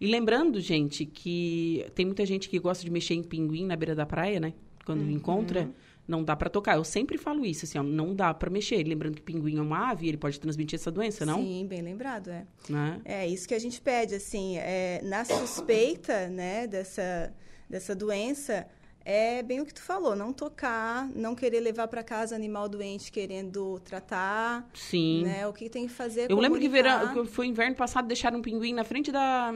E 0.00 0.06
lembrando, 0.06 0.60
gente, 0.60 1.04
que 1.04 1.84
tem 1.92 2.06
muita 2.06 2.24
gente 2.24 2.48
que 2.48 2.58
gosta 2.60 2.84
de 2.84 2.90
mexer 2.90 3.14
em 3.14 3.22
pinguim 3.24 3.66
na 3.66 3.74
beira 3.74 3.96
da 3.96 4.06
praia, 4.06 4.38
né? 4.38 4.54
Quando 4.86 5.00
Uhum. 5.00 5.10
encontra, 5.10 5.68
não 6.06 6.22
dá 6.22 6.36
pra 6.36 6.50
tocar. 6.50 6.76
Eu 6.76 6.84
sempre 6.84 7.16
falo 7.16 7.44
isso, 7.44 7.64
assim, 7.64 7.78
ó, 7.78 7.82
não 7.82 8.14
dá 8.14 8.32
pra 8.34 8.50
mexer. 8.50 8.82
Lembrando 8.86 9.16
que 9.16 9.22
pinguim 9.22 9.58
é 9.58 9.62
uma 9.62 9.90
ave, 9.90 10.08
ele 10.08 10.16
pode 10.16 10.38
transmitir 10.38 10.78
essa 10.78 10.90
doença, 10.90 11.24
não? 11.24 11.42
Sim, 11.42 11.66
bem 11.66 11.82
lembrado, 11.82 12.30
é. 12.30 12.46
Né? 12.68 13.00
É 13.04 13.26
isso 13.26 13.48
que 13.48 13.54
a 13.54 13.58
gente 13.58 13.80
pede, 13.80 14.14
assim, 14.14 14.56
é, 14.58 15.00
na 15.02 15.24
suspeita, 15.24 16.28
né, 16.28 16.66
dessa, 16.66 17.32
dessa 17.68 17.94
doença, 17.94 18.66
é 19.04 19.42
bem 19.42 19.60
o 19.60 19.66
que 19.66 19.74
tu 19.74 19.82
falou, 19.82 20.14
não 20.16 20.32
tocar, 20.32 21.08
não 21.14 21.34
querer 21.34 21.60
levar 21.60 21.88
para 21.88 22.02
casa 22.02 22.34
animal 22.34 22.68
doente 22.68 23.12
querendo 23.12 23.78
tratar, 23.80 24.68
Sim. 24.74 25.24
né, 25.24 25.46
o 25.46 25.52
que 25.52 25.68
tem 25.68 25.86
que 25.86 25.92
fazer 25.92 26.22
é 26.22 26.32
Eu 26.32 26.38
lembro 26.38 26.58
que 26.58 26.66
comunicar. 26.68 27.06
verão, 27.06 27.24
que 27.24 27.30
foi 27.30 27.46
inverno 27.46 27.76
passado, 27.76 28.06
deixaram 28.06 28.38
um 28.38 28.42
pinguim 28.42 28.72
na 28.72 28.84
frente 28.84 29.12
da, 29.12 29.52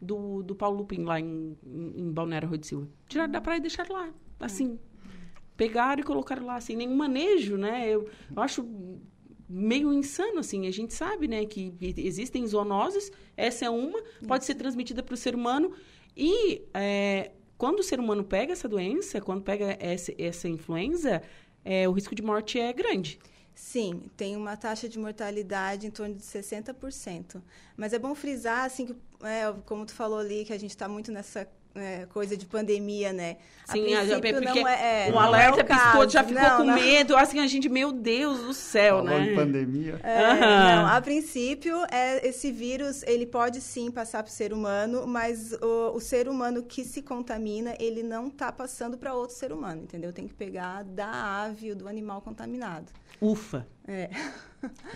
do, 0.00 0.42
do 0.42 0.54
Paulo 0.54 0.78
Lupin, 0.78 1.04
lá 1.04 1.20
em, 1.20 1.56
em, 1.64 2.00
em 2.00 2.12
Balneário 2.12 2.48
Rui 2.48 2.58
de 2.58 2.66
Silva. 2.66 2.88
Tiraram 3.08 3.32
da 3.32 3.40
praia 3.40 3.58
e 3.58 3.62
deixaram 3.62 3.94
lá, 3.94 4.10
assim. 4.40 4.78
Pegaram 5.56 6.00
e 6.00 6.04
colocaram 6.04 6.46
lá, 6.46 6.56
assim, 6.56 6.76
nenhum 6.76 6.96
manejo, 6.96 7.56
né? 7.56 7.88
Eu, 7.88 8.08
eu 8.34 8.42
acho 8.42 8.68
meio 9.48 9.92
insano, 9.92 10.40
assim. 10.40 10.66
A 10.66 10.70
gente 10.70 10.92
sabe, 10.92 11.28
né, 11.28 11.44
que 11.44 11.74
existem 11.80 12.46
zoonoses, 12.46 13.10
essa 13.36 13.64
é 13.64 13.70
uma, 13.70 14.02
pode 14.26 14.44
ser 14.44 14.54
transmitida 14.54 15.02
para 15.02 15.14
o 15.14 15.16
ser 15.16 15.34
humano. 15.34 15.72
E 16.16 16.62
é, 16.74 17.30
quando 17.56 17.80
o 17.80 17.82
ser 17.82 18.00
humano 18.00 18.24
pega 18.24 18.52
essa 18.52 18.68
doença, 18.68 19.20
quando 19.20 19.42
pega 19.42 19.76
essa, 19.80 20.12
essa 20.18 20.48
influenza, 20.48 21.22
é, 21.64 21.88
o 21.88 21.92
risco 21.92 22.14
de 22.14 22.22
morte 22.22 22.58
é 22.58 22.72
grande. 22.72 23.18
Sim, 23.54 24.02
tem 24.16 24.36
uma 24.36 24.54
taxa 24.54 24.86
de 24.86 24.98
mortalidade 24.98 25.86
em 25.86 25.90
torno 25.90 26.14
de 26.14 26.22
60%. 26.22 27.42
Mas 27.74 27.94
é 27.94 27.98
bom 27.98 28.14
frisar, 28.14 28.64
assim, 28.66 28.86
que, 28.86 28.96
é, 29.22 29.52
como 29.64 29.86
tu 29.86 29.94
falou 29.94 30.18
ali, 30.18 30.44
que 30.44 30.52
a 30.52 30.58
gente 30.58 30.70
está 30.70 30.86
muito 30.86 31.10
nessa 31.10 31.48
é, 31.76 32.06
coisa 32.06 32.36
de 32.36 32.46
pandemia, 32.46 33.12
né? 33.12 33.36
Sim, 33.66 33.94
a 33.94 34.02
a, 34.02 34.20
porque 34.20 34.40
não 34.40 34.68
é, 34.68 35.08
é, 35.08 35.12
o 35.12 35.18
alerta 35.18 35.60
é 35.60 35.64
o 35.64 35.66
piscou, 35.66 36.08
já 36.08 36.22
ficou 36.24 36.42
não, 36.42 36.56
com 36.58 36.64
não. 36.64 36.74
medo. 36.74 37.16
Assim, 37.16 37.40
a 37.40 37.46
gente, 37.46 37.68
meu 37.68 37.92
Deus 37.92 38.40
do 38.40 38.54
céu, 38.54 38.98
Falou 38.98 39.10
né? 39.10 39.32
Em 39.32 39.34
pandemia. 39.34 40.00
É, 40.02 40.32
uhum. 40.32 40.40
não, 40.40 40.86
a 40.86 41.00
princípio, 41.00 41.76
é, 41.90 42.26
esse 42.26 42.50
vírus, 42.52 43.02
ele 43.02 43.26
pode 43.26 43.60
sim 43.60 43.90
passar 43.90 44.22
para 44.22 44.30
o 44.30 44.32
ser 44.32 44.52
humano, 44.52 45.06
mas 45.06 45.52
o, 45.52 45.96
o, 45.96 46.00
ser 46.00 46.28
humano 46.28 46.62
que 46.62 46.84
se 46.84 47.02
contamina, 47.02 47.74
ele 47.78 48.02
não 48.02 48.28
está 48.28 48.52
passando 48.52 48.96
para 48.96 49.14
outro 49.14 49.36
ser 49.36 49.52
humano, 49.52 49.82
entendeu? 49.82 50.12
Tem 50.12 50.26
que 50.26 50.34
pegar 50.34 50.84
da 50.84 51.42
ave 51.44 51.70
ou 51.70 51.76
do 51.76 51.88
animal 51.88 52.20
contaminado. 52.22 52.92
Ufa! 53.20 53.66
É. 53.86 54.10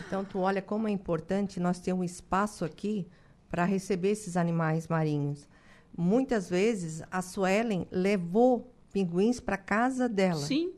Então, 0.07 0.25
tu 0.25 0.41
olha 0.41 0.63
como 0.63 0.89
é 0.89 0.91
importante 0.91 1.61
nós 1.61 1.79
ter 1.79 1.93
um 1.93 2.03
espaço 2.03 2.65
aqui 2.65 3.07
para 3.51 3.65
receber 3.65 4.11
esses 4.11 4.37
animais 4.37 4.89
marinhos 4.89 5.49
muitas 5.97 6.49
vezes 6.49 7.03
a 7.11 7.23
Suelen 7.23 7.87
levou 7.91 8.73
pinguins 8.93 9.41
para 9.41 9.57
casa 9.57 10.09
dela. 10.09 10.41
Sim. 10.41 10.73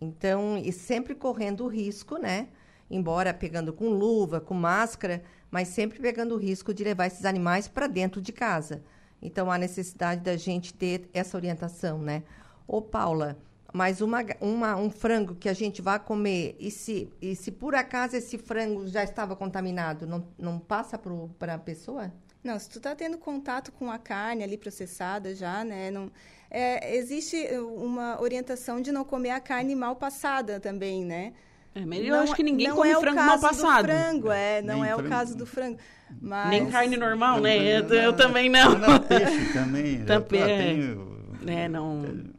Então, 0.00 0.58
e 0.58 0.72
sempre 0.72 1.14
correndo 1.14 1.64
o 1.64 1.68
risco, 1.68 2.18
né? 2.18 2.48
Embora 2.90 3.32
pegando 3.32 3.72
com 3.72 3.88
luva, 3.88 4.40
com 4.40 4.54
máscara, 4.54 5.22
mas 5.50 5.68
sempre 5.68 5.98
pegando 5.98 6.34
o 6.34 6.38
risco 6.38 6.74
de 6.74 6.84
levar 6.84 7.06
esses 7.06 7.24
animais 7.24 7.66
para 7.66 7.86
dentro 7.86 8.20
de 8.20 8.32
casa. 8.32 8.82
Então, 9.22 9.50
há 9.50 9.56
necessidade 9.56 10.20
da 10.20 10.36
gente 10.36 10.74
ter 10.74 11.08
essa 11.14 11.36
orientação, 11.36 11.98
né? 11.98 12.22
Ô, 12.66 12.82
Paula, 12.82 13.38
mas 13.72 14.00
uma, 14.00 14.24
uma, 14.40 14.76
um 14.76 14.90
frango 14.90 15.34
que 15.34 15.48
a 15.48 15.52
gente 15.54 15.82
vai 15.82 15.98
comer, 15.98 16.56
e 16.60 16.70
se, 16.70 17.10
e 17.20 17.34
se 17.34 17.50
por 17.50 17.74
acaso 17.74 18.16
esse 18.16 18.38
frango 18.38 18.86
já 18.86 19.02
estava 19.02 19.34
contaminado, 19.34 20.06
não, 20.06 20.28
não 20.38 20.58
passa 20.58 21.00
para 21.38 21.54
a 21.54 21.58
pessoa? 21.58 22.12
Não, 22.44 22.58
se 22.58 22.68
tu 22.68 22.76
está 22.76 22.94
tendo 22.94 23.16
contato 23.16 23.72
com 23.72 23.90
a 23.90 23.98
carne 23.98 24.44
ali 24.44 24.58
processada 24.58 25.34
já, 25.34 25.64
né? 25.64 25.90
Não, 25.90 26.12
é, 26.50 26.94
existe 26.94 27.36
uma 27.58 28.20
orientação 28.20 28.82
de 28.82 28.92
não 28.92 29.02
comer 29.02 29.30
a 29.30 29.40
carne 29.40 29.74
mal 29.74 29.96
passada 29.96 30.60
também, 30.60 31.06
né? 31.06 31.32
É, 31.74 31.84
mas 31.86 32.04
eu 32.06 32.14
acho 32.16 32.34
que 32.34 32.42
ninguém 32.42 32.70
come 32.70 32.90
é 32.90 33.00
frango 33.00 33.16
mal 33.16 33.40
passado. 33.40 33.86
frango, 33.86 34.30
é, 34.30 34.60
não 34.60 34.82
Nem 34.82 34.90
é 34.90 34.94
frango. 34.94 35.08
o 35.08 35.10
caso 35.10 35.36
do 35.36 35.46
frango. 35.46 35.78
Mas... 36.20 36.50
Nem 36.50 36.70
carne 36.70 36.96
normal, 36.98 37.40
né? 37.40 37.56
Eu, 37.56 37.88
eu, 37.88 38.12
também 38.12 38.48
não. 38.50 38.78
não 38.78 39.00
peixe 39.00 39.52
também. 39.52 40.04
também. 40.04 40.40
Eu, 40.40 40.46
é. 40.46 40.58
Tenho, 40.58 41.36
é, 41.46 41.68
não... 41.68 42.33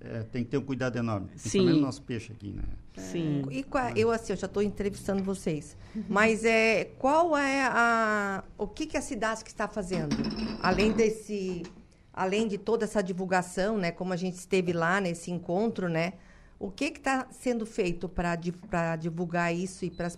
É, 0.00 0.22
tem 0.24 0.44
que 0.44 0.50
ter 0.50 0.58
um 0.58 0.62
cuidado 0.62 0.98
enorme. 0.98 1.28
Sim. 1.36 1.70
o 1.70 1.76
nosso 1.76 2.02
peixe 2.02 2.32
aqui, 2.32 2.52
né? 2.52 2.62
Sim. 2.96 3.42
E 3.50 3.62
qual, 3.62 3.96
eu 3.96 4.10
assim, 4.10 4.32
eu 4.32 4.36
já 4.36 4.46
estou 4.46 4.62
entrevistando 4.62 5.22
vocês. 5.22 5.76
Mas 6.08 6.44
é 6.44 6.84
qual 6.98 7.36
é 7.36 7.64
a 7.64 8.44
o 8.58 8.66
que 8.66 8.86
que 8.86 8.96
a 8.96 9.00
Cidasc 9.00 9.46
está 9.46 9.68
fazendo 9.68 10.16
além 10.60 10.92
desse 10.92 11.62
além 12.12 12.46
de 12.46 12.58
toda 12.58 12.84
essa 12.84 13.02
divulgação, 13.02 13.78
né, 13.78 13.90
como 13.90 14.12
a 14.12 14.16
gente 14.16 14.34
esteve 14.34 14.72
lá 14.72 15.00
nesse 15.00 15.30
encontro, 15.30 15.88
né? 15.88 16.14
O 16.58 16.70
que 16.70 16.90
que 16.90 16.98
está 16.98 17.26
sendo 17.30 17.64
feito 17.64 18.08
para 18.08 18.38
para 18.68 18.96
divulgar 18.96 19.54
isso 19.54 19.84
e 19.84 19.90
para 19.90 20.10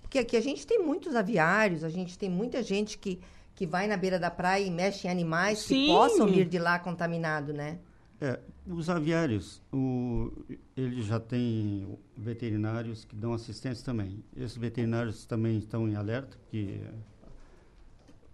porque 0.00 0.18
aqui 0.18 0.36
a 0.36 0.40
gente 0.40 0.66
tem 0.66 0.78
muitos 0.78 1.16
aviários, 1.16 1.82
a 1.82 1.88
gente 1.88 2.18
tem 2.18 2.30
muita 2.30 2.62
gente 2.62 2.96
que 2.96 3.20
que 3.54 3.66
vai 3.66 3.86
na 3.86 3.96
beira 3.96 4.18
da 4.18 4.30
praia 4.30 4.64
e 4.64 4.70
mexe 4.70 5.06
em 5.06 5.10
animais 5.10 5.60
Sim. 5.60 5.74
que 5.74 5.86
possam 5.86 6.26
vir 6.26 6.48
de 6.48 6.58
lá 6.58 6.78
contaminado, 6.78 7.52
né? 7.52 7.78
É, 8.20 8.40
os 8.66 8.88
aviários, 8.88 9.60
o, 9.72 10.32
eles 10.76 11.06
já 11.06 11.18
têm 11.18 11.98
veterinários 12.16 13.04
que 13.04 13.14
dão 13.14 13.34
assistência 13.34 13.84
também. 13.84 14.22
Esses 14.36 14.56
veterinários 14.56 15.24
também 15.26 15.58
estão 15.58 15.88
em 15.88 15.96
alerta, 15.96 16.36
porque 16.38 16.80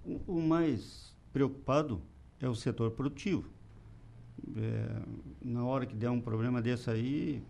o, 0.05 0.21
o 0.37 0.43
mais 0.43 1.17
preocupado 1.33 2.01
é 2.41 2.49
o 2.49 2.55
setor 2.55 2.91
produtivo. 2.93 3.49
É, 4.57 5.03
na 5.43 5.65
hora 5.65 5.87
que 5.87 5.95
der 5.95 6.11
um 6.11 6.21
problema 6.21 6.61
desse 6.61 6.91
aí, 6.91 7.43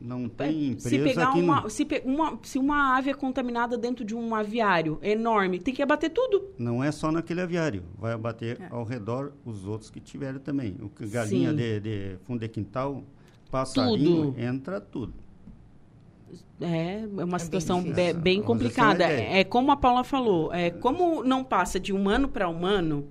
não 0.00 0.28
tem 0.28 0.68
empresa 0.68 0.88
se 0.88 0.98
pegar 0.98 1.32
que 1.32 1.40
uma, 1.40 1.60
não... 1.60 1.68
se, 1.68 1.84
pe, 1.84 2.02
uma, 2.04 2.38
se 2.42 2.58
uma 2.58 2.96
ave 2.96 3.10
é 3.10 3.14
contaminada 3.14 3.76
dentro 3.76 4.04
de 4.04 4.14
um 4.14 4.34
aviário 4.34 4.98
enorme, 5.02 5.58
tem 5.58 5.74
que 5.74 5.82
abater 5.82 6.10
tudo. 6.10 6.50
Não 6.58 6.82
é 6.82 6.90
só 6.90 7.12
naquele 7.12 7.42
aviário, 7.42 7.84
vai 7.98 8.12
abater 8.12 8.60
é. 8.60 8.68
ao 8.70 8.84
redor 8.84 9.32
os 9.44 9.66
outros 9.66 9.90
que 9.90 10.00
tiverem 10.00 10.40
também. 10.40 10.76
O 10.80 10.88
que 10.88 11.06
galinha 11.06 11.52
de, 11.52 11.80
de 11.80 12.16
fundo 12.22 12.40
de 12.40 12.48
quintal, 12.48 13.04
passarinho, 13.50 14.32
tudo. 14.32 14.40
entra 14.40 14.80
tudo. 14.80 15.12
É, 16.60 17.02
é 17.02 17.24
uma 17.24 17.36
é 17.36 17.40
situação 17.40 17.82
bem, 17.82 17.92
bem, 17.92 18.14
bem 18.14 18.42
complicada. 18.42 19.04
É, 19.04 19.40
é 19.40 19.44
como 19.44 19.70
a 19.72 19.76
Paula 19.76 20.04
falou, 20.04 20.52
é 20.52 20.70
como 20.70 21.22
não 21.24 21.42
passa 21.42 21.78
de 21.78 21.92
humano 21.92 22.28
para 22.28 22.48
humano, 22.48 23.06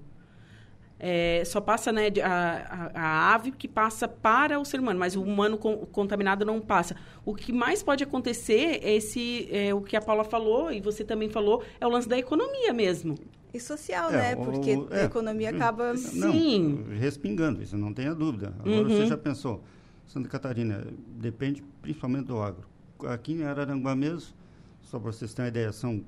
é, 1.00 1.44
só 1.46 1.62
passa 1.62 1.94
né, 1.94 2.08
a, 2.22 2.92
a, 2.94 3.02
a, 3.02 3.34
ave 3.34 3.52
que 3.52 3.70
passa 3.70 4.06
para 4.06 4.60
o 4.60 4.66
ser 4.66 4.82
humano, 4.82 5.00
mas 5.00 5.16
o 5.16 5.24
humano 5.24 5.58
com, 5.58 5.78
contaminado 5.86 6.44
não 6.44 6.60
passa. 6.60 6.96
O 7.26 7.34
que 7.34 7.54
mais 7.54 7.82
pode 7.82 8.04
acontecer 8.04 8.82
é 8.84 8.96
esse, 8.96 9.48
é, 9.50 9.74
o 9.74 9.82
que 9.82 9.96
a 9.96 10.02
Paula 10.02 10.26
falou 10.26 10.72
e 10.72 10.82
você 10.82 11.06
também 11.06 11.30
falou, 11.30 11.64
é 11.80 11.88
o 11.88 11.90
lance 11.90 12.10
da 12.10 12.18
economia 12.18 12.74
mesmo. 12.74 13.16
E 13.54 13.60
social, 13.60 14.10
é, 14.12 14.18
né? 14.18 14.36
Porque 14.36 14.76
o, 14.76 14.88
a 14.92 15.06
economia 15.06 15.50
acaba... 15.52 15.94
Não, 15.94 16.32
Sim. 16.32 16.86
respingando, 17.00 17.64
isso 17.64 17.78
não 17.78 17.94
tenha 17.94 18.14
dúvida. 18.14 18.54
Agora, 18.60 18.82
uhum. 18.82 18.90
você 18.90 19.08
já 19.08 19.18
pensou, 19.18 19.64
Santa 20.06 20.28
Catarina 20.28 20.86
depende 21.18 21.64
principalmente 21.82 22.26
do 22.26 22.42
agro. 22.42 22.68
Aqui 23.08 23.34
em 23.34 23.44
Araranguá 23.44 23.96
mesmo, 23.96 24.34
só 24.82 25.00
para 25.00 25.12
vocês 25.12 25.34
terem 25.34 25.46
uma 25.46 25.50
ideia, 25.50 25.72
são 25.72 26.04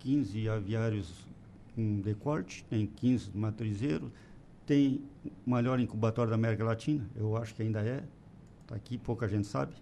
15 0.00 0.48
aviários 0.48 1.26
com 1.74 2.00
decorte, 2.00 2.64
tem 2.68 2.86
15 2.86 3.30
matrizeiros, 3.34 4.10
tem 4.66 5.02
o 5.46 5.50
maior 5.50 5.78
incubatório 5.80 6.30
da 6.30 6.36
América 6.36 6.64
Latina, 6.64 7.08
eu 7.16 7.36
acho 7.36 7.54
que 7.54 7.62
ainda 7.62 7.80
é, 7.80 8.02
está 8.62 8.74
aqui, 8.74 8.96
pouca 8.96 9.28
gente 9.28 9.46
sabe. 9.46 9.74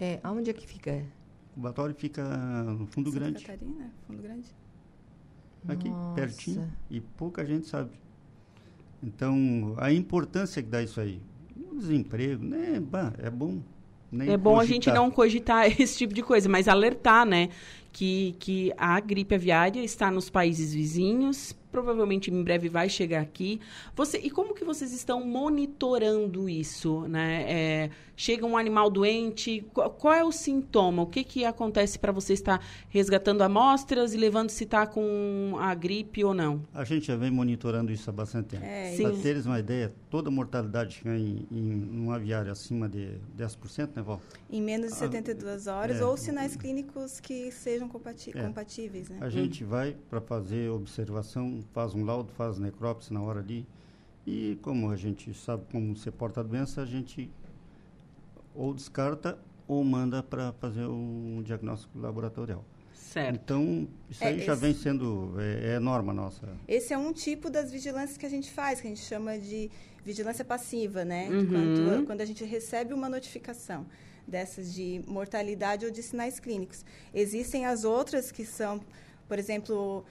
É, 0.00 0.18
aonde 0.22 0.50
é 0.50 0.52
que 0.52 0.66
fica? 0.66 0.90
O 0.92 1.52
incubatório 1.52 1.94
fica 1.94 2.22
no 2.64 2.86
Fundo 2.86 3.10
Santa 3.10 3.24
Grande. 3.24 3.44
Catarina, 3.44 3.90
Fundo 4.06 4.22
Grande. 4.22 4.48
Aqui, 5.68 5.88
Nossa. 5.88 6.14
pertinho, 6.14 6.72
e 6.90 7.00
pouca 7.00 7.44
gente 7.44 7.68
sabe. 7.68 7.90
Então, 9.02 9.74
a 9.78 9.92
importância 9.92 10.62
que 10.62 10.68
dá 10.68 10.82
isso 10.82 11.00
aí, 11.00 11.20
o 11.70 11.76
desemprego, 11.76 12.44
né, 12.44 12.80
bah, 12.80 13.12
é 13.18 13.30
bom. 13.30 13.60
é 14.12 14.36
bom 14.36 14.54
cogitar. 14.54 14.60
a 14.60 14.64
gente 14.64 14.90
não 14.90 15.10
cogitar 15.10 15.66
esse 15.80 15.98
tipo 15.98 16.14
de 16.14 16.22
coisa, 16.22 16.48
mas 16.48 16.68
alertar, 16.68 17.26
né? 17.26 17.48
Que, 17.92 18.34
que 18.38 18.72
a 18.76 18.98
gripe 19.00 19.34
aviária 19.34 19.82
está 19.82 20.10
nos 20.10 20.30
países 20.30 20.74
vizinhos, 20.74 21.54
provavelmente 21.72 22.30
em 22.30 22.42
breve 22.44 22.68
vai 22.68 22.88
chegar 22.88 23.22
aqui. 23.22 23.58
Você, 23.96 24.18
e 24.18 24.30
como 24.30 24.54
que 24.54 24.64
vocês 24.64 24.92
estão 24.92 25.26
monitorando 25.26 26.48
isso? 26.48 27.00
Né? 27.08 27.44
É, 27.48 27.90
chega 28.14 28.46
um 28.46 28.56
animal 28.56 28.90
doente, 28.90 29.64
qual, 29.72 29.90
qual, 29.90 30.14
é 30.14 30.22
o 30.22 30.30
sintoma? 30.30 31.02
O 31.02 31.06
que, 31.06 31.24
que 31.24 31.44
acontece 31.44 31.98
para 31.98 32.12
você 32.12 32.34
estar 32.34 32.64
resgatando 32.88 33.42
amostras 33.42 34.12
e 34.14 34.18
levando 34.18 34.50
se 34.50 34.64
está 34.64 34.86
com 34.86 35.56
a 35.58 35.74
gripe 35.74 36.22
ou 36.22 36.34
não? 36.34 36.62
A 36.74 36.84
gente 36.84 37.06
já 37.06 37.16
vem 37.16 37.30
monitorando 37.30 37.90
isso 37.90 38.08
há 38.10 38.12
bastante 38.12 38.50
tempo. 38.50 38.64
É, 38.64 38.94
para 38.96 39.10
teres 39.12 39.46
uma 39.46 39.58
ideia, 39.58 39.92
toda 40.10 40.28
a 40.28 40.32
mortalidade 40.32 41.02
em, 41.06 41.46
em 41.50 42.00
um 42.00 42.12
aviário 42.12 42.52
acima 42.52 42.88
de 42.88 43.18
10%, 43.36 43.90
né, 43.96 44.02
Val? 44.02 44.20
Em 44.50 44.60
menos 44.60 44.92
de 44.92 44.98
72 44.98 45.66
ah, 45.66 45.76
horas, 45.76 46.00
é, 46.00 46.04
ou 46.04 46.16
sinais 46.16 46.54
clínicos 46.54 47.18
que 47.18 47.50
sejam 47.50 47.88
é. 47.88 48.42
compatíveis. 48.42 49.08
Né? 49.08 49.18
A 49.20 49.30
gente 49.30 49.64
hum. 49.64 49.68
vai 49.68 49.96
para 50.10 50.20
fazer 50.20 50.70
observação, 50.70 51.60
faz 51.72 51.94
um 51.94 52.04
laudo, 52.04 52.30
faz 52.32 52.58
necrópsia 52.58 53.14
na 53.14 53.22
hora 53.22 53.40
ali. 53.40 53.66
E 54.26 54.58
como 54.62 54.90
a 54.90 54.96
gente 54.96 55.34
sabe 55.34 55.64
como 55.70 55.96
se 55.96 56.10
porta 56.10 56.40
a 56.40 56.42
doença, 56.42 56.82
a 56.82 56.86
gente 56.86 57.30
ou 58.54 58.72
descarta 58.72 59.38
ou 59.66 59.82
manda 59.82 60.22
para 60.22 60.52
fazer 60.52 60.86
um 60.86 61.42
diagnóstico 61.44 61.98
laboratorial. 61.98 62.64
Certo. 62.94 63.34
Então, 63.34 63.88
isso 64.08 64.24
é, 64.24 64.28
aí 64.28 64.38
já 64.40 64.52
esse, 64.52 64.62
vem 64.62 64.74
sendo, 64.74 65.34
é, 65.38 65.74
é, 65.74 65.78
norma 65.78 66.14
nossa. 66.14 66.48
Esse 66.66 66.94
é 66.94 66.98
um 66.98 67.12
tipo 67.12 67.50
das 67.50 67.70
vigilâncias 67.70 68.16
que 68.16 68.24
a 68.24 68.28
gente 68.28 68.50
faz, 68.50 68.80
que 68.80 68.86
a 68.86 68.90
gente 68.90 69.02
chama 69.02 69.38
de 69.38 69.70
vigilância 70.04 70.44
passiva, 70.44 71.04
né? 71.04 71.28
Uhum. 71.28 71.46
Quando, 71.46 72.06
quando 72.06 72.20
a 72.22 72.24
gente 72.24 72.44
recebe 72.44 72.94
uma 72.94 73.08
notificação 73.08 73.86
dessas 74.26 74.72
de 74.72 75.02
mortalidade 75.06 75.84
ou 75.84 75.90
de 75.90 76.02
sinais 76.02 76.40
clínicos. 76.40 76.84
Existem 77.12 77.66
as 77.66 77.84
outras 77.84 78.30
que 78.30 78.44
são, 78.44 78.80
por 79.28 79.38
exemplo, 79.38 80.04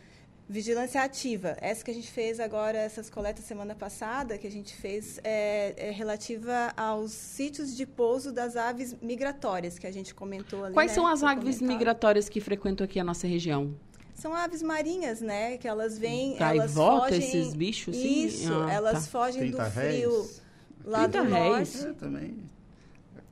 Vigilância 0.52 1.02
ativa. 1.02 1.56
Essa 1.62 1.82
que 1.82 1.92
a 1.92 1.94
gente 1.94 2.12
fez 2.12 2.38
agora, 2.38 2.78
essas 2.78 3.10
coletas 3.10 3.46
semana 3.46 3.74
passada, 3.74 4.38
que 4.38 4.46
a 4.46 4.52
gente 4.52 4.76
fez, 4.76 5.18
é, 5.24 5.74
é 5.78 5.92
relativa 5.92 6.74
aos 6.76 7.14
sítios 7.14 7.74
de 7.74 7.86
pouso 7.86 8.34
das 8.34 8.58
aves 8.58 8.94
migratórias, 9.02 9.80
que 9.80 9.88
a 9.88 9.92
gente 9.94 10.14
comentou 10.14 10.66
ali. 10.66 10.74
Quais 10.74 10.92
né? 10.92 10.96
são 10.96 11.08
as 11.08 11.24
aves 11.24 11.60
comentado. 11.60 11.68
migratórias 11.70 12.28
que 12.28 12.42
frequentam 12.42 12.84
aqui 12.84 13.00
a 13.00 13.04
nossa 13.04 13.26
região? 13.26 13.74
São 14.14 14.36
aves 14.36 14.62
marinhas, 14.62 15.22
né? 15.22 15.58
Que 15.58 15.70
elas 15.70 15.98
vêm. 15.98 16.36
Gaivota, 16.36 16.58
elas 16.60 16.74
fogem... 16.74 17.18
esses 17.20 17.54
bichos, 17.56 17.96
sim? 17.96 18.26
Isso, 18.26 18.54
Ah, 18.54 18.74
elas 18.74 19.06
tá. 19.06 19.10
fogem 19.10 19.52
do 19.52 19.58
30 19.58 19.72
frio 19.72 20.12
réis. 20.12 20.42
lá 20.84 21.08
30 21.08 21.24
do 21.24 21.30
réis? 21.34 21.50
norte. 21.50 21.88
É, 21.88 21.94
também. 21.94 22.38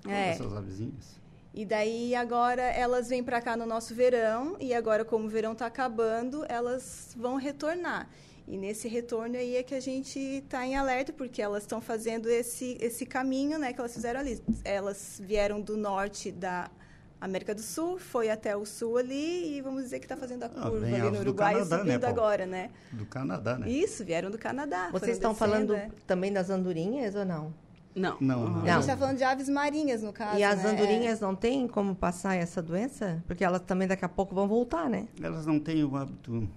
É. 0.08 0.30
Essas 0.30 0.54
avezinhas. 0.54 1.19
E 1.60 1.66
daí 1.66 2.16
agora 2.16 2.62
elas 2.62 3.10
vêm 3.10 3.22
para 3.22 3.42
cá 3.42 3.58
no 3.58 3.66
nosso 3.66 3.94
verão 3.94 4.56
e 4.62 4.74
agora 4.74 5.04
como 5.04 5.26
o 5.26 5.30
verão 5.30 5.52
está 5.52 5.66
acabando, 5.66 6.46
elas 6.48 7.14
vão 7.18 7.36
retornar. 7.36 8.08
E 8.48 8.56
nesse 8.56 8.88
retorno 8.88 9.36
aí 9.36 9.58
é 9.58 9.62
que 9.62 9.76
a 9.76 9.80
gente 9.82 10.18
está 10.18 10.66
em 10.66 10.78
alerta 10.78 11.12
porque 11.12 11.42
elas 11.42 11.64
estão 11.64 11.82
fazendo 11.82 12.30
esse 12.30 12.78
esse 12.80 13.06
caminho, 13.06 13.60
né, 13.60 13.74
que 13.74 13.80
elas 13.82 13.94
fizeram 13.94 14.22
ali. 14.22 14.42
Elas 14.64 15.22
vieram 15.22 15.60
do 15.60 15.76
norte 15.76 16.32
da 16.32 16.72
América 17.20 17.54
do 17.54 17.62
Sul, 17.62 18.00
foi 18.00 18.30
até 18.30 18.56
o 18.56 18.66
sul 18.66 18.98
ali 18.98 19.58
e 19.58 19.62
vamos 19.62 19.84
dizer 19.84 20.00
que 20.00 20.06
está 20.06 20.16
fazendo 20.16 20.44
a 20.44 20.46
Ah, 20.46 20.62
curva 20.62 20.80
vem 20.80 20.96
ali 20.96 21.12
no 21.12 21.20
Uruguai 21.20 21.56
Canadá, 21.56 21.76
né, 21.76 21.84
subindo 21.84 22.02
Paulo? 22.04 22.20
agora, 22.20 22.46
né? 22.46 22.70
Do 22.94 23.06
Canadá, 23.06 23.58
né? 23.58 23.70
Isso, 23.70 24.06
vieram 24.06 24.32
do 24.32 24.38
Canadá. 24.38 24.88
Vocês 24.94 25.18
estão 25.18 25.34
descendo, 25.34 25.52
falando 25.52 25.76
é. 25.76 25.90
também 26.08 26.32
das 26.32 26.50
andorinhas 26.50 27.16
ou 27.16 27.26
não? 27.26 27.54
Não. 27.96 28.18
Não, 28.20 28.46
Ah. 28.46 28.50
não. 28.50 28.56
A 28.60 28.62
Não. 28.62 28.66
gente 28.66 28.80
está 28.82 28.96
falando 28.98 29.18
de 29.18 29.24
aves 29.24 29.50
marinhas, 29.50 30.02
no 30.04 30.14
caso. 30.14 30.38
e 30.38 30.44
as 30.44 30.64
né? 30.64 30.70
andorinhas 30.72 31.20
não 31.20 31.36
têm 31.36 31.68
como 31.68 31.96
passar 31.96 32.36
essa 32.36 32.62
doença? 32.62 33.24
Porque 33.28 33.44
elas 33.44 33.62
também 33.62 33.88
daqui 33.88 34.06
a 34.06 34.10
pouco 34.10 34.34
vão 34.36 34.48
voltar, 34.48 34.90
né? 34.90 35.08
Elas 35.22 35.46
não 35.46 35.60
têm 35.60 35.84
o 35.84 35.96
hábito. 35.96 36.48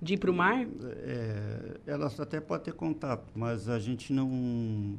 De 0.00 0.14
ir 0.14 0.18
para 0.18 0.30
o 0.30 0.34
mar? 0.34 0.66
é, 1.04 1.76
elas 1.86 2.18
até 2.18 2.40
podem 2.40 2.64
ter 2.64 2.72
contato, 2.72 3.24
mas 3.34 3.68
a 3.68 3.78
gente 3.78 4.12
não. 4.12 4.98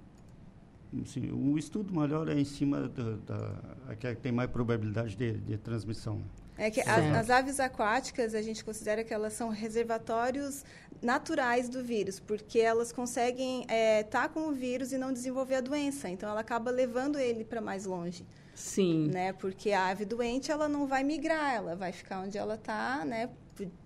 Assim, 1.03 1.31
o 1.31 1.57
estudo 1.57 1.93
melhor 1.99 2.29
é 2.29 2.39
em 2.39 2.45
cima 2.45 2.81
do, 2.87 3.17
da. 3.17 3.51
aquela 3.89 4.13
que 4.15 4.21
tem 4.21 4.31
mais 4.31 4.49
probabilidade 4.49 5.15
de, 5.15 5.33
de 5.33 5.57
transmissão. 5.57 6.21
É 6.55 6.69
que 6.69 6.81
as, 6.81 7.15
as 7.17 7.29
aves 7.31 7.59
aquáticas, 7.59 8.35
a 8.35 8.41
gente 8.41 8.63
considera 8.63 9.03
que 9.03 9.11
elas 9.11 9.33
são 9.33 9.49
reservatórios 9.49 10.63
naturais 11.03 11.69
do 11.69 11.83
vírus, 11.83 12.19
porque 12.19 12.59
elas 12.59 12.91
conseguem 12.91 13.65
estar 13.99 14.29
com 14.29 14.47
o 14.47 14.51
vírus 14.51 14.91
e 14.91 14.97
não 14.97 15.11
desenvolver 15.11 15.55
a 15.55 15.61
doença. 15.61 16.09
Então, 16.09 16.29
ela 16.29 16.39
acaba 16.39 16.71
levando 16.71 17.19
ele 17.19 17.43
para 17.43 17.61
mais 17.61 17.85
longe, 17.85 18.25
Sim. 18.55 19.09
né? 19.11 19.33
Porque 19.33 19.71
a 19.71 19.87
ave 19.87 20.05
doente, 20.05 20.51
ela 20.51 20.69
não 20.69 20.87
vai 20.87 21.03
migrar, 21.03 21.53
ela 21.53 21.75
vai 21.75 21.91
ficar 21.91 22.21
onde 22.21 22.37
ela 22.37 22.55
está, 22.55 23.03
né? 23.05 23.29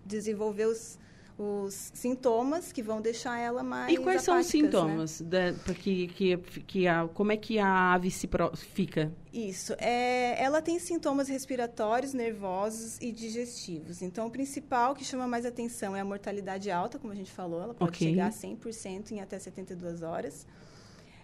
Desenvolver 0.05 0.65
os, 0.65 0.97
os 1.39 1.91
sintomas 1.93 2.71
que 2.71 2.81
vão 2.81 2.99
deixar 2.99 3.37
ela 3.39 3.61
mais 3.61 3.93
E 3.93 3.97
quais 3.97 4.23
são 4.23 4.39
os 4.39 4.45
né? 4.45 4.51
sintomas? 4.51 5.21
Da, 5.21 5.53
pra 5.63 5.73
que, 5.75 6.07
que, 6.07 6.37
que 6.37 6.87
a, 6.87 7.07
como 7.13 7.31
é 7.31 7.37
que 7.37 7.59
a 7.59 7.93
ave 7.93 8.09
se 8.09 8.25
pro- 8.27 8.55
fica? 8.57 9.11
Isso. 9.31 9.73
É, 9.77 10.41
ela 10.43 10.63
tem 10.63 10.79
sintomas 10.79 11.27
respiratórios, 11.29 12.11
nervosos 12.11 12.97
e 12.99 13.11
digestivos. 13.11 14.01
Então, 14.01 14.25
o 14.25 14.31
principal 14.31 14.95
que 14.95 15.05
chama 15.05 15.27
mais 15.27 15.45
atenção 15.45 15.95
é 15.95 15.99
a 15.99 16.05
mortalidade 16.05 16.71
alta, 16.71 16.97
como 16.97 17.13
a 17.13 17.15
gente 17.15 17.31
falou. 17.31 17.61
Ela 17.61 17.73
pode 17.75 17.89
Ok. 17.91 18.07
chegar 18.09 18.27
a 18.27 18.31
100% 18.31 19.11
em 19.11 19.21
até 19.21 19.37
72 19.37 20.01
horas. 20.01 20.47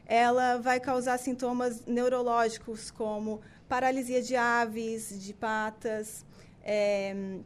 Ela 0.06 0.58
vai 0.58 0.80
causar 0.80 1.18
sintomas 1.18 1.86
neurológicos, 1.88 2.92
como 2.92 3.42
paralisia 3.68 4.22
de 4.22 4.36
aves, 4.36 5.18
de 5.20 5.34
patas, 5.34 6.24
é, 6.62 7.40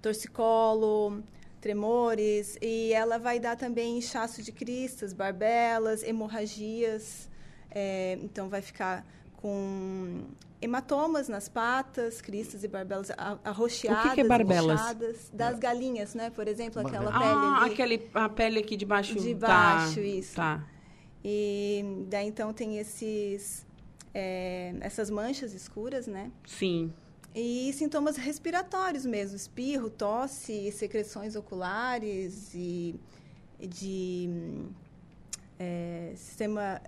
torcicolo, 0.00 1.24
tremores. 1.64 2.58
E 2.60 2.92
ela 2.92 3.18
vai 3.18 3.40
dar 3.40 3.56
também 3.56 3.96
inchaço 3.96 4.42
de 4.42 4.52
cristas, 4.52 5.14
barbelas, 5.14 6.02
hemorragias. 6.02 7.26
É, 7.70 8.18
então, 8.22 8.50
vai 8.50 8.60
ficar 8.60 9.04
com 9.36 10.24
hematomas 10.60 11.26
nas 11.26 11.48
patas, 11.48 12.20
cristas 12.20 12.64
e 12.64 12.68
barbelas 12.68 13.10
arroxeadas, 13.42 14.04
O 14.04 14.08
que 14.08 14.14
que 14.16 14.20
é 14.20 14.24
barbelas? 14.24 14.78
inchadas, 14.78 15.30
das 15.32 15.58
galinhas, 15.58 16.14
né? 16.14 16.28
Por 16.28 16.46
exemplo, 16.46 16.86
aquela 16.86 17.10
Barbela. 17.10 17.40
pele 17.40 17.46
ah, 17.46 17.62
ali. 17.62 17.72
aquele, 17.72 18.10
a 18.12 18.28
pele 18.28 18.58
aqui 18.60 18.76
de 18.76 18.84
baixo. 18.84 19.18
De 19.18 19.34
tá, 19.34 19.46
baixo, 19.48 20.00
isso. 20.00 20.36
Tá. 20.36 20.62
E 21.24 22.04
daí 22.10 22.28
então 22.28 22.52
tem 22.52 22.78
esses 22.78 23.66
é, 24.12 24.74
essas 24.80 25.08
manchas 25.08 25.54
escuras, 25.54 26.06
né? 26.06 26.30
Sim. 26.46 26.92
E 27.34 27.72
sintomas 27.72 28.16
respiratórios 28.16 29.04
mesmo, 29.04 29.36
espirro, 29.36 29.90
tosse, 29.90 30.70
secreções 30.70 31.34
oculares 31.34 32.54
e 32.54 32.94
de 33.60 34.28
é, 35.58 36.12
sistema 36.16 36.80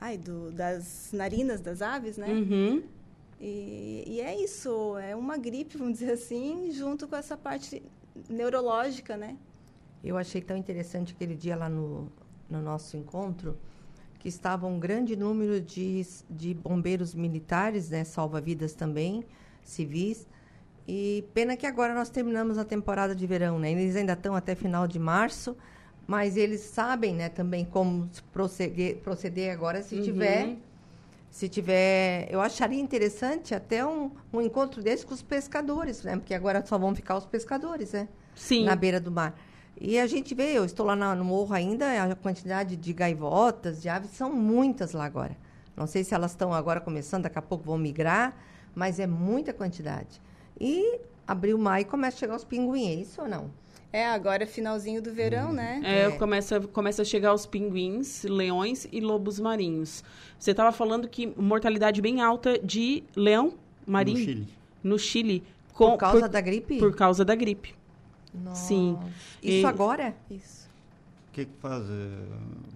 ai, 0.00 0.16
do, 0.18 0.50
das 0.52 1.10
narinas 1.12 1.60
das 1.60 1.82
aves, 1.82 2.16
né? 2.16 2.28
Uhum. 2.28 2.82
E, 3.40 4.04
e 4.06 4.20
é 4.20 4.40
isso, 4.40 4.98
é 4.98 5.14
uma 5.14 5.36
gripe, 5.36 5.76
vamos 5.76 5.98
dizer 5.98 6.12
assim, 6.12 6.70
junto 6.72 7.06
com 7.06 7.16
essa 7.16 7.36
parte 7.36 7.82
neurológica, 8.28 9.16
né? 9.16 9.36
Eu 10.02 10.16
achei 10.16 10.40
tão 10.40 10.56
interessante 10.56 11.12
aquele 11.14 11.34
dia 11.34 11.56
lá 11.56 11.68
no, 11.68 12.10
no 12.48 12.60
nosso 12.60 12.96
encontro 12.96 13.56
que 14.18 14.28
estava 14.28 14.66
um 14.66 14.78
grande 14.78 15.14
número 15.14 15.60
de, 15.60 16.04
de 16.28 16.52
bombeiros 16.52 17.14
militares, 17.14 17.90
né, 17.90 18.02
salva-vidas 18.02 18.74
também, 18.74 19.24
civis. 19.68 20.26
E 20.86 21.24
pena 21.34 21.56
que 21.56 21.66
agora 21.66 21.94
nós 21.94 22.08
terminamos 22.08 22.56
a 22.56 22.64
temporada 22.64 23.14
de 23.14 23.26
verão, 23.26 23.58
né? 23.58 23.72
Eles 23.72 23.94
ainda 23.94 24.14
estão 24.14 24.34
até 24.34 24.54
final 24.54 24.86
de 24.88 24.98
março, 24.98 25.56
mas 26.06 26.36
eles 26.36 26.60
sabem, 26.62 27.14
né, 27.14 27.28
também 27.28 27.64
como 27.66 28.08
proceder, 28.32 28.96
proceder 28.98 29.52
agora 29.52 29.82
se 29.82 29.96
Uhum. 29.96 30.02
tiver 30.02 30.56
se 31.30 31.46
tiver, 31.46 32.26
eu 32.30 32.40
acharia 32.40 32.80
interessante 32.80 33.54
até 33.54 33.84
um, 33.84 34.10
um 34.32 34.40
encontro 34.40 34.82
desse 34.82 35.04
com 35.04 35.12
os 35.12 35.20
pescadores, 35.20 36.02
né? 36.02 36.16
Porque 36.16 36.32
agora 36.32 36.64
só 36.64 36.78
vão 36.78 36.94
ficar 36.94 37.18
os 37.18 37.26
pescadores, 37.26 37.92
né? 37.92 38.08
Sim. 38.34 38.64
na 38.64 38.74
beira 38.74 38.98
do 38.98 39.10
mar. 39.10 39.38
E 39.78 39.98
a 39.98 40.06
gente 40.06 40.34
vê, 40.34 40.52
eu 40.56 40.64
estou 40.64 40.86
lá 40.86 40.96
na- 40.96 41.14
no 41.14 41.24
morro 41.24 41.52
ainda, 41.52 42.02
a 42.02 42.14
quantidade 42.16 42.76
de 42.76 42.92
gaivotas, 42.94 43.82
de 43.82 43.88
aves, 43.90 44.10
são 44.12 44.32
muitas 44.32 44.92
lá 44.92 45.04
agora. 45.04 45.36
Não 45.76 45.86
sei 45.86 46.02
se 46.02 46.14
elas 46.14 46.30
estão 46.30 46.52
agora 46.54 46.80
começando, 46.80 47.24
daqui 47.24 47.38
a 47.38 47.42
pouco 47.42 47.62
vão 47.64 47.76
migrar, 47.76 48.34
mas 48.78 49.00
é 49.00 49.06
muita 49.06 49.52
quantidade. 49.52 50.20
E 50.60 51.00
abril, 51.26 51.58
maio, 51.58 51.84
começa 51.86 52.16
a 52.16 52.20
chegar 52.20 52.36
os 52.36 52.44
pinguins, 52.44 52.86
é 52.88 52.94
isso 52.94 53.20
ou 53.22 53.28
não? 53.28 53.50
É, 53.92 54.06
agora 54.06 54.42
é 54.44 54.46
finalzinho 54.46 55.00
do 55.02 55.12
verão, 55.12 55.52
né? 55.52 55.80
É, 55.82 56.00
É. 56.04 56.10
Começa, 56.12 56.60
começa 56.60 57.02
a 57.02 57.04
chegar 57.04 57.32
os 57.34 57.44
pinguins, 57.46 58.22
leões 58.24 58.86
e 58.92 59.00
lobos 59.00 59.40
marinhos. 59.40 60.04
Você 60.38 60.52
estava 60.52 60.70
falando 60.72 61.08
que 61.08 61.26
mortalidade 61.36 62.00
bem 62.00 62.20
alta 62.20 62.58
de 62.58 63.02
leão 63.16 63.54
marinho 63.86 64.18
No 64.18 64.24
Chile. 64.24 64.48
no 64.84 64.98
Chile, 64.98 65.44
com- 65.74 65.90
Por 65.92 65.96
causa 65.98 66.28
da 66.28 66.40
gripe? 66.40 66.78
por 66.78 66.94
causa 66.94 67.24
da 67.24 67.34
gripe. 67.34 67.74
Nossa. 68.32 68.66
sim. 68.68 68.96
Isso 69.42 69.62
E- 69.62 69.64
agora? 69.64 70.14
Isso. 70.30 70.57
O 71.38 71.40
que, 71.40 71.44
que 71.46 71.60
faz? 71.60 71.84
É, 71.84 71.92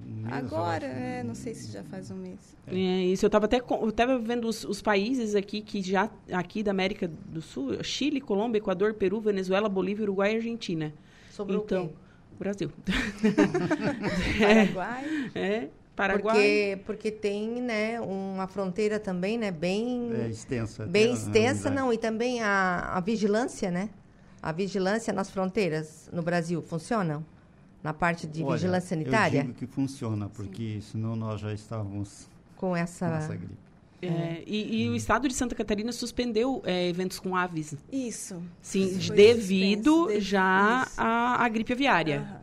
um 0.07 0.23
mês, 0.23 0.35
Agora, 0.35 0.87
acho. 0.87 0.97
é, 0.97 1.23
não 1.25 1.35
sei 1.35 1.53
se 1.53 1.73
já 1.73 1.83
faz 1.83 2.13
um 2.13 2.15
mês. 2.15 2.57
É, 2.69 2.75
isso 2.75 3.25
eu 3.25 3.29
estava 3.29 3.47
até 3.47 3.57
eu 3.59 3.91
tava 3.91 4.21
vendo 4.21 4.47
os, 4.47 4.63
os 4.63 4.81
países 4.81 5.35
aqui 5.35 5.61
que 5.61 5.83
já 5.83 6.09
aqui 6.31 6.63
da 6.63 6.71
América 6.71 7.09
do 7.09 7.43
Sul, 7.43 7.83
Chile, 7.83 8.21
Colômbia, 8.21 8.59
Equador, 8.59 8.95
Peru, 8.95 9.21
Venezuela, 9.21 9.69
Bolívia, 9.69 10.05
Uruguai 10.05 10.35
e 10.35 10.37
Argentina. 10.37 10.95
Sobrou 11.33 11.65
então, 11.65 11.87
o 11.87 11.89
quê? 11.89 11.95
Brasil. 12.39 12.71
Paraguai. 14.39 15.31
É, 15.35 15.69
Paraguai. 15.97 16.37
Porque, 16.37 16.83
porque 16.87 17.11
tem, 17.11 17.61
né, 17.61 18.01
uma 18.01 18.47
fronteira 18.47 19.01
também, 19.01 19.37
né, 19.37 19.51
bem... 19.51 20.13
É 20.15 20.29
extensa. 20.29 20.87
Bem 20.87 21.11
a 21.11 21.15
extensa, 21.15 21.69
não, 21.69 21.93
e 21.93 21.99
também 21.99 22.41
a, 22.41 22.93
a 22.95 23.01
vigilância, 23.01 23.73
né? 23.73 23.91
A 24.41 24.53
vigilância 24.53 25.13
nas 25.13 25.31
fronteiras 25.31 26.09
no 26.13 26.23
Brasil 26.23 26.63
funcionam? 26.63 27.25
Na 27.83 27.93
parte 27.93 28.27
de 28.27 28.43
Olha, 28.43 28.55
vigilância 28.57 28.91
sanitária? 28.91 29.41
Eu 29.41 29.45
digo 29.45 29.55
que 29.55 29.67
funciona, 29.67 30.29
porque 30.29 30.81
senão 30.83 31.17
nós 31.17 31.41
já 31.41 31.53
estávamos 31.53 32.29
Com 32.57 32.69
com 32.69 32.77
essa. 32.77 33.07
essa 33.07 33.35
gripe. 33.35 33.73
É, 34.01 34.43
e, 34.47 34.83
e 34.83 34.89
o 34.89 34.97
estado 34.97 35.29
de 35.29 35.35
Santa 35.35 35.55
Catarina 35.55 35.93
suspendeu 35.93 36.61
é, 36.65 36.89
eventos 36.89 37.21
com 37.21 37.37
aves. 37.37 37.77
Isso. 37.93 38.43
Sim, 38.61 38.99
Foi 39.01 39.15
devido 39.17 40.05
suspenso, 40.05 40.21
já 40.21 40.85
isso. 40.87 41.01
à, 41.01 41.49
gripe 41.49 41.73
aviária. 41.73 42.41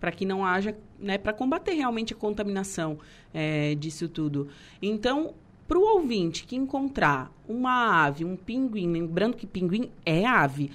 Para 0.00 0.10
que 0.10 0.26
não 0.26 0.44
haja, 0.44 0.76
né, 0.98 1.16
para 1.16 1.32
combater 1.32 1.74
realmente 1.74 2.12
a 2.12 2.16
contaminação 2.16 2.98
é, 3.32 3.76
disso 3.76 4.08
tudo. 4.08 4.48
Então, 4.82 5.34
para 5.68 5.78
o 5.78 5.82
ouvinte 5.82 6.44
que 6.44 6.56
encontrar 6.56 7.32
uma 7.48 8.04
ave, 8.04 8.24
um 8.24 8.36
pinguim, 8.36 8.90
lembrando 8.90 9.36
que 9.36 9.46
pinguim 9.46 9.90
é 10.04 10.26
ave, 10.26 10.72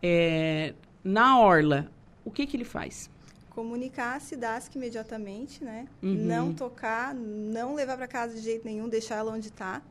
é, 0.00 0.74
na 1.02 1.40
orla, 1.40 1.90
o 2.24 2.30
que, 2.30 2.46
que 2.46 2.56
ele 2.56 2.64
faz? 2.64 3.10
Comunicar 3.54 4.16
a 4.16 4.20
SIDASC 4.20 4.74
imediatamente, 4.76 5.62
né? 5.62 5.86
Uhum. 6.02 6.14
Não 6.14 6.54
tocar, 6.54 7.14
não 7.14 7.74
levar 7.74 7.98
para 7.98 8.08
casa 8.08 8.34
de 8.34 8.40
jeito 8.40 8.64
nenhum, 8.64 8.88
deixar 8.88 9.16
ela 9.16 9.30
onde 9.30 9.48
está. 9.48 9.82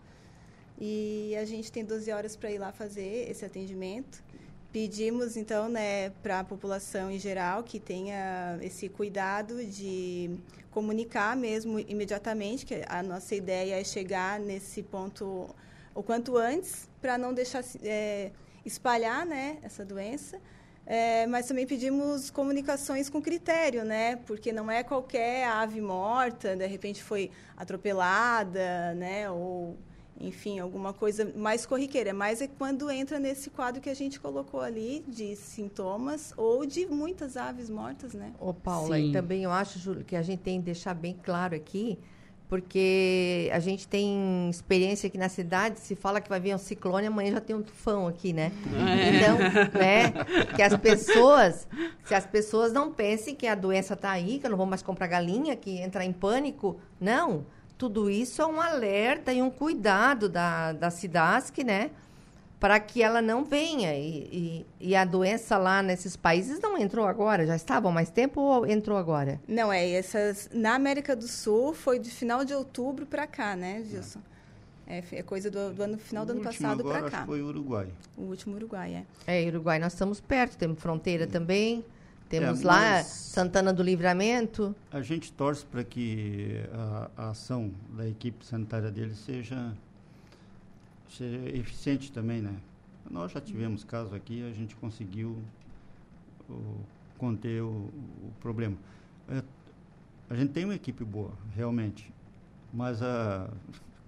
E 0.79 1.35
a 1.39 1.45
gente 1.45 1.71
tem 1.71 1.85
12 1.85 2.11
horas 2.11 2.35
para 2.35 2.49
ir 2.49 2.57
lá 2.57 2.71
fazer 2.71 3.29
esse 3.29 3.45
atendimento. 3.45 4.23
Pedimos, 4.71 5.37
então, 5.37 5.69
né, 5.69 6.09
para 6.23 6.39
a 6.39 6.43
população 6.43 7.11
em 7.11 7.19
geral 7.19 7.61
que 7.61 7.79
tenha 7.79 8.57
esse 8.63 8.89
cuidado 8.89 9.63
de 9.63 10.31
comunicar 10.71 11.35
mesmo 11.37 11.77
imediatamente, 11.79 12.65
que 12.65 12.81
a 12.87 13.03
nossa 13.03 13.35
ideia 13.35 13.79
é 13.79 13.83
chegar 13.83 14.39
nesse 14.39 14.81
ponto 14.81 15.53
o 15.93 16.01
quanto 16.01 16.35
antes, 16.35 16.89
para 16.99 17.15
não 17.15 17.31
deixar 17.31 17.63
é, 17.83 18.31
espalhar 18.65 19.23
né, 19.23 19.59
essa 19.61 19.85
doença. 19.85 20.39
É, 20.93 21.25
mas 21.25 21.47
também 21.47 21.65
pedimos 21.65 22.29
comunicações 22.29 23.09
com 23.09 23.21
critério, 23.21 23.85
né? 23.85 24.17
Porque 24.17 24.51
não 24.51 24.69
é 24.69 24.83
qualquer 24.83 25.47
ave 25.47 25.79
morta, 25.79 26.53
de 26.53 26.67
repente 26.67 27.01
foi 27.01 27.31
atropelada, 27.55 28.93
né? 28.95 29.31
Ou 29.31 29.77
enfim, 30.19 30.59
alguma 30.59 30.91
coisa 30.91 31.31
mais 31.33 31.65
corriqueira. 31.65 32.13
Mas 32.13 32.41
é 32.41 32.47
quando 32.47 32.91
entra 32.91 33.19
nesse 33.19 33.49
quadro 33.49 33.79
que 33.79 33.89
a 33.89 33.93
gente 33.93 34.19
colocou 34.19 34.59
ali 34.59 35.01
de 35.07 35.33
sintomas 35.37 36.33
ou 36.35 36.65
de 36.65 36.85
muitas 36.85 37.37
aves 37.37 37.69
mortas, 37.69 38.13
né? 38.13 38.33
Ô, 38.37 38.53
Paula, 38.53 38.97
Sim. 38.97 39.11
e 39.11 39.13
também 39.13 39.43
eu 39.43 39.51
acho, 39.51 39.79
Júlio, 39.79 40.03
que 40.03 40.17
a 40.17 40.21
gente 40.21 40.41
tem 40.41 40.59
que 40.59 40.65
deixar 40.65 40.93
bem 40.93 41.17
claro 41.23 41.55
aqui, 41.55 41.97
porque 42.51 43.49
a 43.53 43.59
gente 43.59 43.87
tem 43.87 44.49
experiência 44.49 45.07
aqui 45.07 45.17
na 45.17 45.29
cidade, 45.29 45.79
se 45.79 45.95
fala 45.95 46.19
que 46.19 46.27
vai 46.27 46.37
vir 46.37 46.53
um 46.53 46.57
ciclone, 46.57 47.07
amanhã 47.07 47.31
já 47.31 47.39
tem 47.39 47.55
um 47.55 47.61
tufão 47.61 48.07
aqui, 48.07 48.33
né? 48.33 48.51
É. 48.75 49.15
Então, 49.15 49.37
né, 49.79 50.11
que 50.53 50.61
as 50.61 50.75
pessoas, 50.75 51.65
se 52.03 52.13
as 52.13 52.25
pessoas 52.25 52.73
não 52.73 52.91
pensem 52.91 53.33
que 53.35 53.47
a 53.47 53.55
doença 53.55 53.93
está 53.93 54.11
aí, 54.11 54.37
que 54.37 54.47
eu 54.47 54.49
não 54.49 54.57
vou 54.57 54.65
mais 54.65 54.81
comprar 54.81 55.07
galinha, 55.07 55.55
que 55.55 55.79
entrar 55.79 56.03
em 56.03 56.11
pânico, 56.11 56.77
não 56.99 57.45
tudo 57.77 58.09
isso 58.09 58.41
é 58.41 58.45
um 58.45 58.59
alerta 58.61 59.31
e 59.31 59.41
um 59.41 59.49
cuidado 59.49 60.27
da, 60.27 60.73
da 60.73 60.91
SIDASC, 60.91 61.63
né? 61.63 61.89
Para 62.61 62.79
que 62.79 63.01
ela 63.01 63.21
não 63.21 63.43
venha. 63.43 63.93
E, 63.97 64.65
e, 64.79 64.89
e, 64.89 64.95
a 64.95 65.03
doença 65.03 65.57
lá 65.57 65.81
nesses 65.81 66.15
países 66.15 66.59
não 66.61 66.77
entrou 66.77 67.07
agora? 67.07 67.45
Já 67.45 67.55
estava 67.55 67.89
há 67.89 67.91
mais 67.91 68.09
tempo 68.09 68.39
ou 68.39 68.67
entrou 68.67 68.97
agora? 68.97 69.41
Não, 69.47 69.73
é. 69.73 69.89
Essas, 69.89 70.47
na 70.53 70.75
América 70.75 71.15
do 71.15 71.27
Sul 71.27 71.73
foi 71.73 71.97
de 71.97 72.11
final 72.11 72.45
de 72.45 72.53
outubro 72.53 73.05
para 73.05 73.25
cá, 73.25 73.55
né, 73.55 73.83
Gilson? 73.83 74.21
É, 74.87 75.03
é 75.11 75.23
coisa 75.23 75.49
do, 75.49 75.73
do, 75.73 75.83
ano 75.83 75.97
final 75.97 76.25
do 76.25 76.33
ano 76.33 76.41
passado 76.41 76.83
para 76.83 77.09
cá. 77.09 77.25
foi 77.25 77.41
o 77.41 77.47
Uruguai. 77.47 77.87
O 78.15 78.23
último 78.23 78.55
Uruguai, 78.55 79.05
é. 79.25 79.43
É, 79.43 79.47
Uruguai 79.47 79.79
nós 79.79 79.93
estamos 79.93 80.21
perto, 80.21 80.57
temos 80.57 80.79
fronteira 80.79 81.25
também. 81.25 81.83
Temos 82.31 82.61
é, 82.61 82.65
lá 82.65 83.03
Santana 83.03 83.73
do 83.73 83.83
Livramento. 83.83 84.73
A 84.89 85.01
gente 85.01 85.33
torce 85.33 85.65
para 85.65 85.83
que 85.83 86.61
a, 86.73 87.09
a, 87.17 87.29
ação 87.31 87.71
da 87.89 88.07
equipe 88.07 88.45
sanitária 88.45 88.89
dele 88.89 89.13
seja, 89.15 89.73
seja 91.13 91.57
eficiente 91.57 92.11
também, 92.11 92.41
né? 92.41 92.55
Nós 93.09 93.31
já 93.31 93.41
tivemos 93.41 93.83
caso 93.83 94.15
aqui, 94.15 94.43
a 94.43 94.53
gente 94.53 94.75
conseguiu 94.75 95.37
o, 96.49 96.77
conter 97.17 97.61
o, 97.61 97.67
o 97.67 98.33
problema. 98.39 98.77
É, 99.29 99.43
a 100.29 100.35
gente 100.35 100.51
tem 100.51 100.65
uma 100.65 100.75
equipe 100.75 101.03
boa, 101.03 101.33
realmente, 101.55 102.11
mas 102.73 103.01
a, 103.01 103.49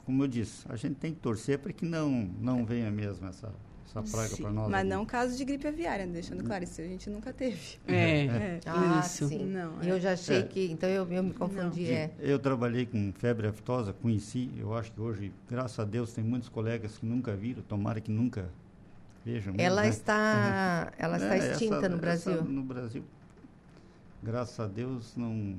como 0.05 0.23
eu 0.23 0.27
disse, 0.27 0.65
a 0.69 0.75
gente 0.75 0.95
tem 0.95 1.13
que 1.13 1.19
torcer 1.19 1.59
para 1.59 1.73
que 1.73 1.85
não 1.85 2.09
não 2.39 2.65
venha 2.65 2.89
mesmo 2.89 3.27
essa 3.27 3.53
essa 3.95 4.17
praga 4.17 4.35
para 4.37 4.51
nós. 4.51 4.69
Mas 4.69 4.87
não 4.87 5.05
caso 5.05 5.37
de 5.37 5.45
gripe 5.45 5.67
aviária, 5.67 6.07
deixando 6.07 6.43
claro, 6.43 6.63
isso 6.63 6.81
a 6.81 6.85
gente 6.85 7.09
nunca 7.09 7.31
teve. 7.31 7.77
É, 7.87 8.25
é. 8.25 8.59
Ah, 8.65 9.01
isso. 9.05 9.27
Sim. 9.27 9.45
Não, 9.45 9.81
é. 9.81 9.91
Eu 9.91 9.99
já 9.99 10.13
achei 10.13 10.39
é. 10.39 10.43
que. 10.43 10.71
Então 10.71 10.89
eu, 10.89 11.07
eu 11.11 11.23
me 11.23 11.33
confundi. 11.33 11.91
É. 11.91 12.11
Eu 12.19 12.39
trabalhei 12.39 12.85
com 12.85 13.11
febre 13.13 13.47
aftosa, 13.47 13.93
conheci. 13.93 14.49
Eu 14.57 14.75
acho 14.75 14.91
que 14.91 14.99
hoje, 14.99 15.31
graças 15.49 15.79
a 15.79 15.85
Deus, 15.85 16.11
tem 16.11 16.23
muitos 16.23 16.49
colegas 16.49 16.97
que 16.97 17.05
nunca 17.05 17.35
viram, 17.35 17.61
tomara 17.61 18.01
que 18.01 18.11
nunca 18.11 18.49
vejam. 19.23 19.53
Ela 19.57 19.83
né? 19.83 19.89
está, 19.89 20.91
ela 20.97 21.17
está 21.17 21.35
é, 21.35 21.51
extinta 21.51 21.77
essa, 21.77 21.89
no 21.89 21.97
Brasil. 21.97 22.33
Essa, 22.33 22.43
no 22.43 22.63
Brasil. 22.63 23.03
Graças 24.21 24.59
a 24.59 24.67
Deus, 24.67 25.15
não, 25.17 25.55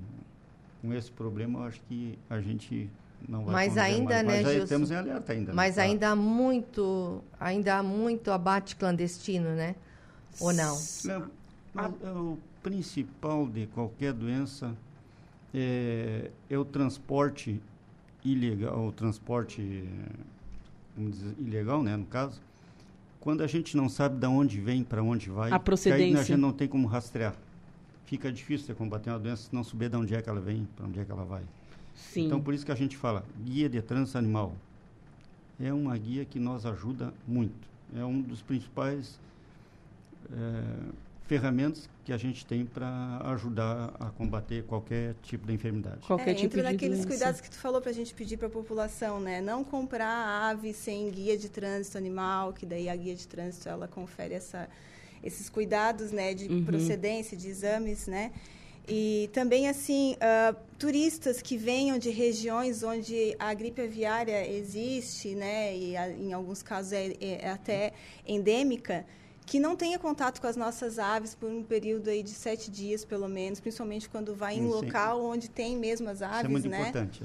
com 0.80 0.92
esse 0.92 1.10
problema, 1.10 1.60
eu 1.60 1.64
acho 1.64 1.80
que 1.82 2.18
a 2.28 2.40
gente 2.40 2.90
não 3.28 3.44
vai 3.44 3.54
mas 3.54 3.78
ainda, 3.78 4.14
mais. 4.14 4.26
né, 4.26 4.42
mas 4.42 4.52
Gilson, 4.52 4.66
temos 4.66 4.90
em 4.90 4.96
alerta 4.96 5.32
ainda. 5.32 5.46
Né? 5.48 5.54
Mas 5.54 5.76
né? 5.76 5.82
ainda 5.82 6.10
há 6.10 6.16
muito, 6.16 7.22
ainda 7.38 7.76
há 7.76 7.82
muito 7.82 8.30
abate 8.30 8.76
clandestino, 8.76 9.50
né? 9.50 9.74
Ou 10.40 10.52
não? 10.52 10.76
É, 11.76 12.08
o 12.10 12.38
principal 12.62 13.46
de 13.46 13.66
qualquer 13.66 14.12
doença 14.12 14.74
é, 15.52 16.30
é 16.50 16.58
o 16.58 16.64
transporte 16.64 17.60
ilegal, 18.24 18.86
o 18.86 18.92
transporte 18.92 19.88
dizer, 20.96 21.34
ilegal, 21.38 21.82
né, 21.82 21.96
no 21.96 22.06
caso. 22.06 22.40
Quando 23.20 23.42
a 23.42 23.46
gente 23.46 23.76
não 23.76 23.88
sabe 23.88 24.18
de 24.18 24.26
onde 24.26 24.60
vem, 24.60 24.84
para 24.84 25.02
onde 25.02 25.30
vai, 25.30 25.50
a 25.50 25.58
procedência. 25.58 26.06
aí 26.06 26.14
a 26.14 26.22
gente 26.22 26.36
não 26.36 26.52
tem 26.52 26.68
como 26.68 26.86
rastrear. 26.86 27.34
Fica 28.04 28.30
difícil 28.30 28.66
de 28.66 28.74
combater 28.74 29.10
uma 29.10 29.18
doença 29.18 29.44
se 29.44 29.54
não 29.54 29.64
souber 29.64 29.88
de 29.88 29.96
onde 29.96 30.14
é 30.14 30.20
que 30.20 30.28
ela 30.28 30.40
vem, 30.40 30.68
para 30.76 30.86
onde 30.86 31.00
é 31.00 31.04
que 31.04 31.10
ela 31.10 31.24
vai. 31.24 31.42
Sim. 31.94 32.26
Então, 32.26 32.40
por 32.40 32.54
isso 32.54 32.64
que 32.64 32.72
a 32.72 32.76
gente 32.76 32.96
fala, 32.96 33.24
guia 33.44 33.68
de 33.68 33.80
trânsito 33.80 34.18
animal. 34.18 34.54
É 35.60 35.72
uma 35.72 35.96
guia 35.96 36.24
que 36.24 36.38
nos 36.38 36.66
ajuda 36.66 37.12
muito. 37.26 37.68
É 37.96 38.04
um 38.04 38.20
dos 38.20 38.42
principais 38.42 39.20
é, 40.32 41.04
ferramentas 41.26 41.88
que 42.04 42.12
a 42.12 42.16
gente 42.16 42.44
tem 42.44 42.66
para 42.66 43.20
ajudar 43.32 43.94
a 43.98 44.10
combater 44.10 44.64
qualquer 44.64 45.14
tipo 45.22 45.46
de 45.46 45.54
enfermidade. 45.54 46.06
Qualquer 46.06 46.30
é, 46.30 46.34
tipo 46.34 46.46
entre 46.46 46.62
daqueles 46.62 46.98
doença. 46.98 47.08
cuidados 47.08 47.40
que 47.40 47.50
tu 47.50 47.56
falou 47.56 47.80
para 47.80 47.90
a 47.90 47.94
gente 47.94 48.12
pedir 48.14 48.36
para 48.36 48.48
a 48.48 48.50
população, 48.50 49.20
né? 49.20 49.40
Não 49.40 49.64
comprar 49.64 50.50
ave 50.50 50.74
sem 50.74 51.10
guia 51.10 51.36
de 51.36 51.48
trânsito 51.48 51.96
animal, 51.96 52.52
que 52.52 52.66
daí 52.66 52.88
a 52.88 52.96
guia 52.96 53.14
de 53.14 53.26
trânsito 53.26 53.68
ela 53.68 53.88
confere 53.88 54.34
essa, 54.34 54.68
esses 55.22 55.48
cuidados, 55.48 56.10
né, 56.10 56.34
de 56.34 56.46
uhum. 56.46 56.64
procedência, 56.64 57.36
de 57.36 57.48
exames, 57.48 58.06
né? 58.06 58.32
E 58.86 59.30
também, 59.32 59.68
assim, 59.68 60.14
uh, 60.14 60.56
turistas 60.78 61.40
que 61.40 61.56
venham 61.56 61.98
de 61.98 62.10
regiões 62.10 62.82
onde 62.82 63.34
a 63.38 63.54
gripe 63.54 63.80
aviária 63.80 64.46
existe, 64.46 65.34
né, 65.34 65.74
e 65.74 65.96
a, 65.96 66.10
em 66.10 66.32
alguns 66.32 66.62
casos 66.62 66.92
é, 66.92 67.12
é, 67.18 67.48
até 67.48 67.92
endêmica, 68.26 69.06
que 69.46 69.58
não 69.58 69.74
tenha 69.74 69.98
contato 69.98 70.40
com 70.40 70.46
as 70.46 70.56
nossas 70.56 70.98
aves 70.98 71.34
por 71.34 71.50
um 71.50 71.62
período 71.62 72.08
aí 72.10 72.22
de 72.22 72.30
sete 72.30 72.70
dias, 72.70 73.04
pelo 73.04 73.28
menos, 73.28 73.58
principalmente 73.60 74.08
quando 74.08 74.34
vai 74.34 74.54
em 74.54 74.62
sim, 74.62 74.68
local 74.68 75.22
onde 75.24 75.48
tem 75.48 75.76
mesmo 75.76 76.08
as 76.08 76.20
aves, 76.20 76.40
Isso 76.40 76.46
é 76.46 76.48
muito 76.48 76.68
né? 76.68 76.80
importante. 76.80 77.22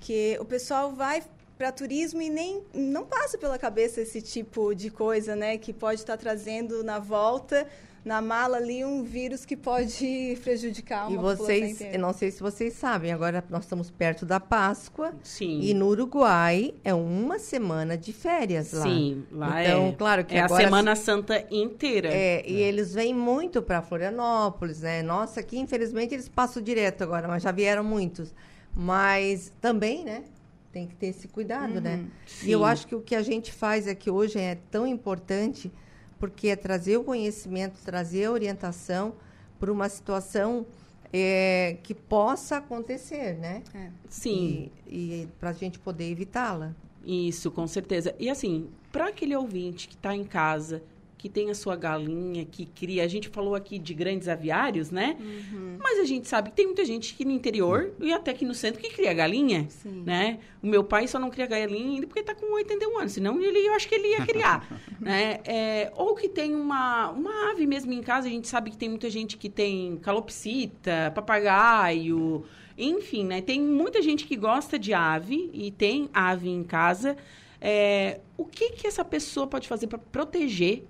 Que 0.00 0.36
o 0.40 0.44
pessoal 0.44 0.92
vai 0.92 1.22
para 1.58 1.72
turismo 1.72 2.20
e 2.20 2.28
nem 2.28 2.62
não 2.74 3.06
passa 3.06 3.38
pela 3.38 3.58
cabeça 3.58 4.00
esse 4.00 4.20
tipo 4.20 4.74
de 4.74 4.90
coisa, 4.90 5.34
né, 5.34 5.56
que 5.58 5.72
pode 5.72 6.00
estar 6.00 6.16
trazendo 6.16 6.84
na 6.84 6.98
volta 6.98 7.66
na 8.06 8.22
mala 8.22 8.58
ali 8.58 8.84
um 8.84 9.02
vírus 9.02 9.44
que 9.44 9.56
pode 9.56 10.38
prejudicar 10.40 11.08
uma 11.08 11.12
E 11.12 11.16
vocês, 11.16 11.80
eu 11.80 11.98
não 11.98 12.12
sei 12.12 12.30
se 12.30 12.40
vocês 12.40 12.74
sabem, 12.74 13.12
agora 13.12 13.42
nós 13.50 13.64
estamos 13.64 13.90
perto 13.90 14.24
da 14.24 14.38
Páscoa. 14.38 15.12
Sim. 15.24 15.58
E 15.60 15.74
no 15.74 15.88
Uruguai 15.88 16.72
é 16.84 16.94
uma 16.94 17.40
semana 17.40 17.98
de 17.98 18.12
férias 18.12 18.72
lá. 18.72 18.84
Sim, 18.84 19.26
lá 19.32 19.64
então, 19.64 19.88
é. 19.88 19.92
claro 19.92 20.24
que 20.24 20.36
é 20.36 20.40
agora, 20.40 20.62
a 20.62 20.64
Semana 20.64 20.94
Santa 20.94 21.44
inteira. 21.50 22.08
É, 22.08 22.42
é. 22.42 22.48
e 22.48 22.62
eles 22.62 22.94
vêm 22.94 23.12
muito 23.12 23.60
para 23.60 23.82
Florianópolis, 23.82 24.82
né? 24.82 25.02
Nossa, 25.02 25.40
aqui 25.40 25.58
infelizmente 25.58 26.14
eles 26.14 26.28
passam 26.28 26.62
direto 26.62 27.02
agora, 27.02 27.26
mas 27.26 27.42
já 27.42 27.50
vieram 27.50 27.82
muitos. 27.82 28.32
Mas 28.72 29.52
também, 29.60 30.04
né? 30.04 30.22
Tem 30.70 30.86
que 30.86 30.94
ter 30.94 31.08
esse 31.08 31.26
cuidado, 31.26 31.80
né? 31.80 31.96
uhum, 31.96 32.02
né? 32.02 32.06
Sim. 32.24 32.46
E 32.46 32.52
eu 32.52 32.64
acho 32.64 32.86
que 32.86 32.94
o 32.94 33.00
que 33.00 33.16
a 33.16 33.22
gente 33.22 33.52
faz 33.52 33.88
aqui 33.88 34.08
hoje 34.08 34.38
é 34.38 34.56
tão 34.70 34.86
importante 34.86 35.72
porque 36.18 36.48
é 36.48 36.56
trazer 36.56 36.96
o 36.96 37.04
conhecimento, 37.04 37.78
trazer 37.84 38.26
a 38.26 38.32
orientação 38.32 39.14
para 39.58 39.72
uma 39.72 39.88
situação 39.88 40.66
é, 41.12 41.78
que 41.82 41.94
possa 41.94 42.58
acontecer, 42.58 43.34
né? 43.34 43.62
É. 43.74 43.90
Sim. 44.08 44.70
E, 44.86 45.22
e 45.22 45.28
para 45.38 45.50
a 45.50 45.52
gente 45.52 45.78
poder 45.78 46.10
evitá-la. 46.10 46.74
Isso, 47.04 47.50
com 47.50 47.66
certeza. 47.66 48.14
E 48.18 48.28
assim, 48.28 48.68
para 48.90 49.08
aquele 49.08 49.36
ouvinte 49.36 49.88
que 49.88 49.94
está 49.94 50.14
em 50.14 50.24
casa, 50.24 50.82
que 51.18 51.28
tem 51.28 51.50
a 51.50 51.54
sua 51.54 51.76
galinha, 51.76 52.44
que 52.44 52.66
cria. 52.66 53.02
A 53.02 53.08
gente 53.08 53.28
falou 53.28 53.54
aqui 53.54 53.78
de 53.78 53.94
grandes 53.94 54.28
aviários, 54.28 54.90
né? 54.90 55.16
Uhum. 55.18 55.76
Mas 55.80 55.98
a 55.98 56.04
gente 56.04 56.28
sabe 56.28 56.50
que 56.50 56.56
tem 56.56 56.66
muita 56.66 56.84
gente 56.84 57.14
que 57.14 57.24
no 57.24 57.30
interior 57.30 57.92
e 58.00 58.12
até 58.12 58.30
aqui 58.30 58.44
no 58.44 58.54
centro 58.54 58.80
que 58.80 58.90
cria 58.90 59.14
galinha, 59.14 59.66
Sim. 59.68 60.02
né? 60.04 60.38
O 60.62 60.66
meu 60.66 60.84
pai 60.84 61.08
só 61.08 61.18
não 61.18 61.30
cria 61.30 61.46
galinha 61.46 61.94
ainda 61.94 62.06
porque 62.06 62.20
está 62.20 62.34
com 62.34 62.52
81 62.54 62.98
anos, 62.98 63.12
senão 63.12 63.40
ele, 63.40 63.66
eu 63.66 63.72
acho 63.74 63.88
que 63.88 63.94
ele 63.94 64.08
ia 64.08 64.26
criar, 64.26 64.68
né? 65.00 65.40
É, 65.44 65.92
ou 65.96 66.14
que 66.14 66.28
tem 66.28 66.54
uma, 66.54 67.10
uma 67.10 67.50
ave 67.50 67.66
mesmo 67.66 67.92
em 67.92 68.02
casa, 68.02 68.28
a 68.28 68.30
gente 68.30 68.46
sabe 68.46 68.70
que 68.70 68.76
tem 68.76 68.88
muita 68.88 69.08
gente 69.08 69.36
que 69.36 69.48
tem 69.48 69.96
calopsita, 69.98 71.12
papagaio, 71.14 72.44
enfim, 72.76 73.24
né? 73.24 73.40
Tem 73.40 73.60
muita 73.60 74.02
gente 74.02 74.26
que 74.26 74.36
gosta 74.36 74.78
de 74.78 74.92
ave 74.92 75.50
e 75.52 75.70
tem 75.70 76.10
ave 76.12 76.50
em 76.50 76.62
casa. 76.62 77.16
É, 77.58 78.20
o 78.36 78.44
que, 78.44 78.70
que 78.70 78.86
essa 78.86 79.04
pessoa 79.04 79.46
pode 79.46 79.66
fazer 79.66 79.86
para 79.86 79.98
proteger 79.98 80.84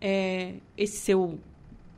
é, 0.00 0.54
esse 0.76 0.98
seu 0.98 1.38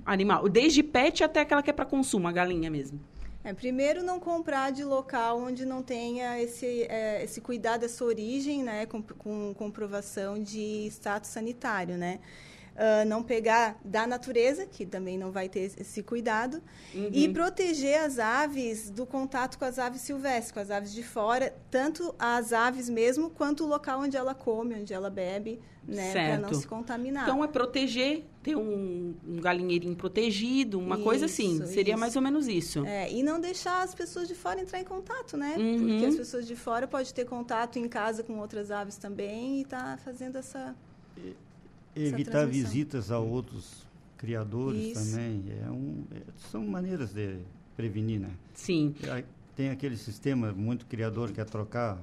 animal? 0.05 0.49
Desde 0.49 0.83
pet 0.83 1.23
até 1.25 1.41
aquela 1.41 1.63
que 1.63 1.71
é 1.71 1.73
para 1.73 1.85
consumo, 1.85 2.29
a 2.29 2.33
galinha 2.33 2.71
mesmo. 2.71 3.01
É, 3.45 3.53
primeiro, 3.53 4.03
não 4.03 4.19
comprar 4.21 4.73
de 4.73 4.85
local 4.85 5.41
onde 5.41 5.65
não 5.65 5.83
tenha 5.83 6.41
esse, 6.41 6.83
é, 6.83 7.23
esse 7.23 7.41
cuidado, 7.41 7.85
essa 7.85 8.05
origem, 8.05 8.63
né, 8.63 8.85
com, 8.85 9.03
com 9.03 9.55
comprovação 9.55 10.43
de 10.43 10.87
status 10.89 11.31
sanitário, 11.31 11.97
né? 11.97 12.21
Uh, 12.79 13.07
não 13.07 13.23
pegar 13.23 13.79
da 13.85 14.07
natureza, 14.07 14.64
que 14.64 14.87
também 14.87 15.19
não 15.19 15.33
vai 15.33 15.49
ter 15.49 15.73
esse 15.79 16.03
cuidado, 16.03 16.62
uhum. 16.95 17.11
e 17.12 17.29
proteger 17.29 18.01
as 18.01 18.19
aves 18.19 18.88
do 18.88 19.05
contato 19.05 19.59
com 19.59 19.64
as 19.64 19.79
aves 19.79 20.01
silvestres, 20.01 20.53
com 20.53 20.61
as 20.61 20.71
aves 20.71 20.93
de 20.93 21.03
fora, 21.03 21.55
tanto 21.71 22.14
as 22.19 22.53
aves 22.53 22.88
mesmo, 22.88 23.29
quanto 23.31 23.64
o 23.64 23.67
local 23.67 24.01
onde 24.01 24.17
ela 24.17 24.35
come, 24.35 24.77
onde 24.77 24.95
ela 24.95 25.11
bebe, 25.11 25.61
né, 25.87 26.12
para 26.12 26.38
não 26.38 26.53
se 26.53 26.67
contaminar. 26.67 27.25
Então 27.25 27.43
é 27.43 27.49
proteger, 27.49 28.25
ter 28.43 28.55
um, 28.55 29.14
um 29.27 29.37
galinheirinho 29.37 29.97
protegido, 29.97 30.79
uma 30.79 30.97
isso, 30.97 31.05
coisa 31.05 31.25
assim. 31.25 31.64
Seria 31.67 31.95
isso. 31.95 32.01
mais 32.01 32.14
ou 32.14 32.23
menos 32.23 32.47
isso. 32.47 32.85
É, 32.85 33.11
e 33.11 33.23
não 33.23 33.41
deixar 33.41 33.83
as 33.83 33.95
pessoas 33.95 34.29
de 34.29 34.35
fora 34.35 34.61
entrar 34.61 34.81
em 34.81 34.85
contato, 34.85 35.37
né? 35.37 35.57
Uhum. 35.59 35.79
Porque 35.79 36.07
as 36.07 36.14
pessoas 36.14 36.47
de 36.47 36.55
fora 36.55 36.87
podem 36.87 37.12
ter 37.12 37.25
contato 37.25 37.79
em 37.79 37.88
casa 37.88 38.23
com 38.23 38.38
outras 38.38 38.71
aves 38.71 38.99
também 38.99 39.62
e 39.62 39.64
tá 39.64 39.99
fazendo 40.05 40.37
essa 40.37 40.77
evitar 42.07 42.47
visitas 42.47 43.11
a 43.11 43.19
outros 43.19 43.87
criadores 44.17 44.97
Isso. 44.97 45.13
também. 45.13 45.45
É 45.65 45.71
um, 45.71 46.05
é, 46.15 46.21
são 46.51 46.67
maneiras 46.67 47.13
de 47.13 47.39
prevenir, 47.77 48.21
né? 48.21 48.31
Sim. 48.55 48.95
Tem 49.57 49.71
aquele 49.71 49.97
sistema 49.97 50.53
muito 50.53 50.87
criador 50.87 51.33
que 51.33 51.41
é 51.41 51.45
trocar 51.45 51.99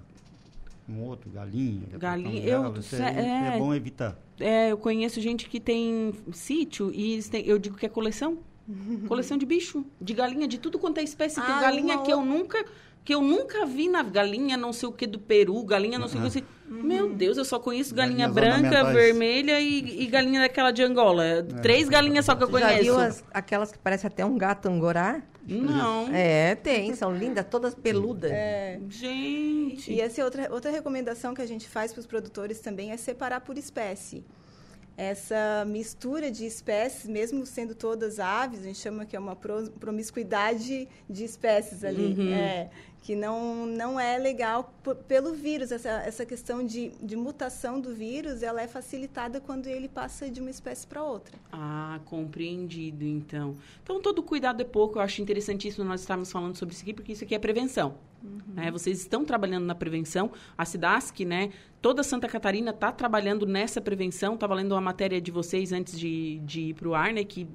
um 0.87 1.01
outro, 1.03 1.29
galinha. 1.29 1.87
Galinha, 1.97 2.59
um 2.59 2.65
eu, 2.65 2.83
é, 2.99 3.55
é, 3.55 3.59
bom 3.59 3.73
evitar. 3.73 4.17
É, 4.39 4.71
eu 4.71 4.77
conheço 4.77 5.19
gente 5.19 5.49
que 5.49 5.59
tem 5.59 6.13
sítio 6.31 6.91
e 6.93 7.21
tem, 7.23 7.45
eu 7.45 7.57
digo 7.57 7.75
que 7.75 7.85
é 7.85 7.89
coleção. 7.89 8.37
coleção 9.07 9.37
de 9.37 9.45
bicho, 9.45 9.85
de 10.01 10.13
galinha, 10.13 10.47
de 10.47 10.57
tudo 10.57 10.79
quanto 10.79 10.99
é 10.99 11.03
espécie. 11.03 11.39
Ah, 11.39 11.43
tem 11.43 11.59
galinha 11.59 11.97
que 11.99 12.11
eu 12.11 12.25
nunca 12.25 12.65
que 13.03 13.13
eu 13.13 13.21
nunca 13.21 13.67
vi 13.67 13.87
na 13.87 14.01
galinha 14.01 14.57
não 14.57 14.73
sei 14.73 14.89
o 14.89 14.91
que 14.91 15.05
do 15.05 15.19
Peru, 15.19 15.63
galinha 15.63 15.99
não 15.99 16.07
sei 16.07 16.19
o 16.19 16.23
que. 16.23 16.43
Uhum. 16.69 16.83
Meu 16.83 17.13
Deus, 17.13 17.37
eu 17.37 17.45
só 17.45 17.59
conheço 17.59 17.93
galinha 17.93 18.27
branca, 18.27 18.83
vermelha 18.85 19.59
e, 19.59 20.03
e, 20.03 20.07
galinha 20.07 20.41
daquela 20.41 20.71
de 20.71 20.81
Angola. 20.81 21.23
É. 21.23 21.43
Três 21.43 21.87
galinhas 21.87 22.25
só 22.25 22.35
que 22.35 22.43
eu 22.43 22.49
conheço. 22.49 22.71
Já 22.71 22.81
viu 22.81 22.99
as, 22.99 23.23
aquelas 23.31 23.71
que 23.71 23.77
parecem 23.77 24.07
até 24.07 24.25
um 24.25 24.37
gato 24.37 24.67
angorá? 24.67 25.21
Não. 25.47 26.07
É, 26.11 26.55
tem, 26.55 26.95
são 26.95 27.15
lindas, 27.15 27.45
todas 27.49 27.75
peludas. 27.75 28.31
É. 28.31 28.79
Gente. 28.89 29.93
E 29.93 30.01
essa 30.01 30.21
é 30.21 30.23
outra, 30.25 30.51
outra 30.51 30.71
recomendação 30.71 31.35
que 31.35 31.41
a 31.41 31.45
gente 31.45 31.69
faz 31.69 31.93
para 31.93 31.99
os 31.99 32.07
produtores 32.07 32.59
também 32.59 32.91
é 32.91 32.97
separar 32.97 33.41
por 33.41 33.57
espécie 33.57 34.23
essa 34.97 35.65
mistura 35.67 36.31
de 36.31 36.45
espécies, 36.45 37.07
mesmo 37.07 37.45
sendo 37.45 37.75
todas 37.75 38.19
aves, 38.19 38.61
a 38.61 38.63
gente 38.63 38.79
chama 38.79 39.05
que 39.05 39.15
é 39.15 39.19
uma 39.19 39.35
promiscuidade 39.35 40.87
de 41.09 41.23
espécies 41.23 41.83
ali. 41.83 42.15
Uhum. 42.17 42.33
É, 42.33 42.69
que 43.05 43.15
não, 43.15 43.67
não 43.67 43.99
é 43.99 44.17
legal 44.17 44.73
pelo 45.07 45.31
vírus. 45.31 45.71
Essa, 45.71 45.89
essa 45.89 46.25
questão 46.25 46.65
de, 46.65 46.89
de 46.99 47.15
mutação 47.15 47.79
do 47.79 47.93
vírus, 47.93 48.41
ela 48.41 48.59
é 48.59 48.67
facilitada 48.67 49.39
quando 49.39 49.67
ele 49.67 49.87
passa 49.87 50.27
de 50.27 50.41
uma 50.41 50.49
espécie 50.49 50.87
para 50.87 51.03
outra. 51.03 51.37
Ah, 51.51 51.99
compreendido, 52.05 53.05
então. 53.05 53.55
Então, 53.83 54.01
todo 54.01 54.23
cuidado 54.23 54.59
é 54.59 54.63
pouco. 54.63 54.97
Eu 54.97 55.03
acho 55.03 55.21
interessantíssimo 55.21 55.85
nós 55.85 56.01
estarmos 56.01 56.31
falando 56.31 56.55
sobre 56.55 56.73
isso 56.73 56.81
aqui, 56.81 56.95
porque 56.95 57.11
isso 57.11 57.23
aqui 57.23 57.35
é 57.35 57.39
prevenção. 57.39 57.93
Uhum. 58.25 58.53
Né? 58.55 58.71
Vocês 58.71 58.99
estão 58.99 59.23
trabalhando 59.23 59.65
na 59.65 59.75
prevenção. 59.75 60.31
A 60.57 60.65
SIDASC, 60.65 61.23
né? 61.25 61.51
Toda 61.81 62.01
Santa 62.01 62.27
Catarina 62.27 62.71
está 62.71 62.91
trabalhando 62.91 63.45
nessa 63.45 63.79
prevenção. 63.79 64.33
Estava 64.33 64.55
lendo 64.55 64.71
uma 64.71 64.81
matéria 64.81 65.21
de 65.21 65.31
vocês 65.31 65.71
antes 65.71 65.99
de, 65.99 66.39
de 66.39 66.61
ir 66.61 66.73
para 66.73 66.87
o 66.87 66.95
ar, 66.95 67.13
né? 67.13 67.23
Que 67.23 67.47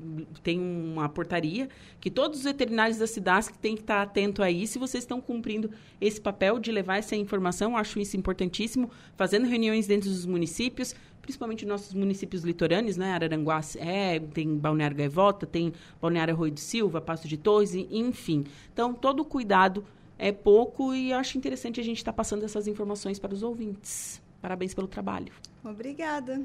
tem 0.42 0.60
uma 0.60 1.08
portaria 1.08 1.68
que 2.00 2.10
todos 2.10 2.38
os 2.38 2.44
veterinários 2.44 2.98
da 2.98 3.06
SIDASC 3.06 3.56
têm 3.58 3.74
que 3.74 3.82
estar 3.82 4.02
atento 4.02 4.42
a 4.42 4.50
isso. 4.50 4.78
E 4.78 4.80
vocês 4.80 5.02
estão 5.02 5.20
cumprindo 5.20 5.70
esse 6.00 6.20
papel 6.20 6.58
de 6.58 6.70
levar 6.70 6.98
essa 6.98 7.16
informação. 7.16 7.76
Acho 7.76 7.98
isso 7.98 8.16
importantíssimo. 8.16 8.90
Fazendo 9.16 9.46
reuniões 9.46 9.86
dentro 9.86 10.08
dos 10.08 10.24
municípios, 10.26 10.94
principalmente 11.20 11.66
nossos 11.66 11.92
municípios 11.94 12.42
litorâneos, 12.42 12.96
né? 12.96 13.12
Araranguá 13.12 13.60
é, 13.78 14.18
tem 14.18 14.56
Balneário 14.56 14.96
Gaivota, 14.96 15.46
tem 15.46 15.72
Balneário 16.00 16.34
Arroio 16.34 16.52
do 16.52 16.60
Silva, 16.60 17.00
Passo 17.00 17.26
de 17.26 17.36
Torres, 17.36 17.74
enfim. 17.74 18.44
Então, 18.72 18.94
todo 18.94 19.20
o 19.20 19.24
cuidado 19.24 19.84
é 20.20 20.30
pouco 20.30 20.92
e 20.92 21.12
acho 21.14 21.38
interessante 21.38 21.80
a 21.80 21.82
gente 21.82 21.96
estar 21.96 22.12
tá 22.12 22.16
passando 22.16 22.44
essas 22.44 22.66
informações 22.66 23.18
para 23.18 23.32
os 23.32 23.42
ouvintes. 23.42 24.20
Parabéns 24.42 24.74
pelo 24.74 24.86
trabalho. 24.86 25.32
Obrigada. 25.64 26.42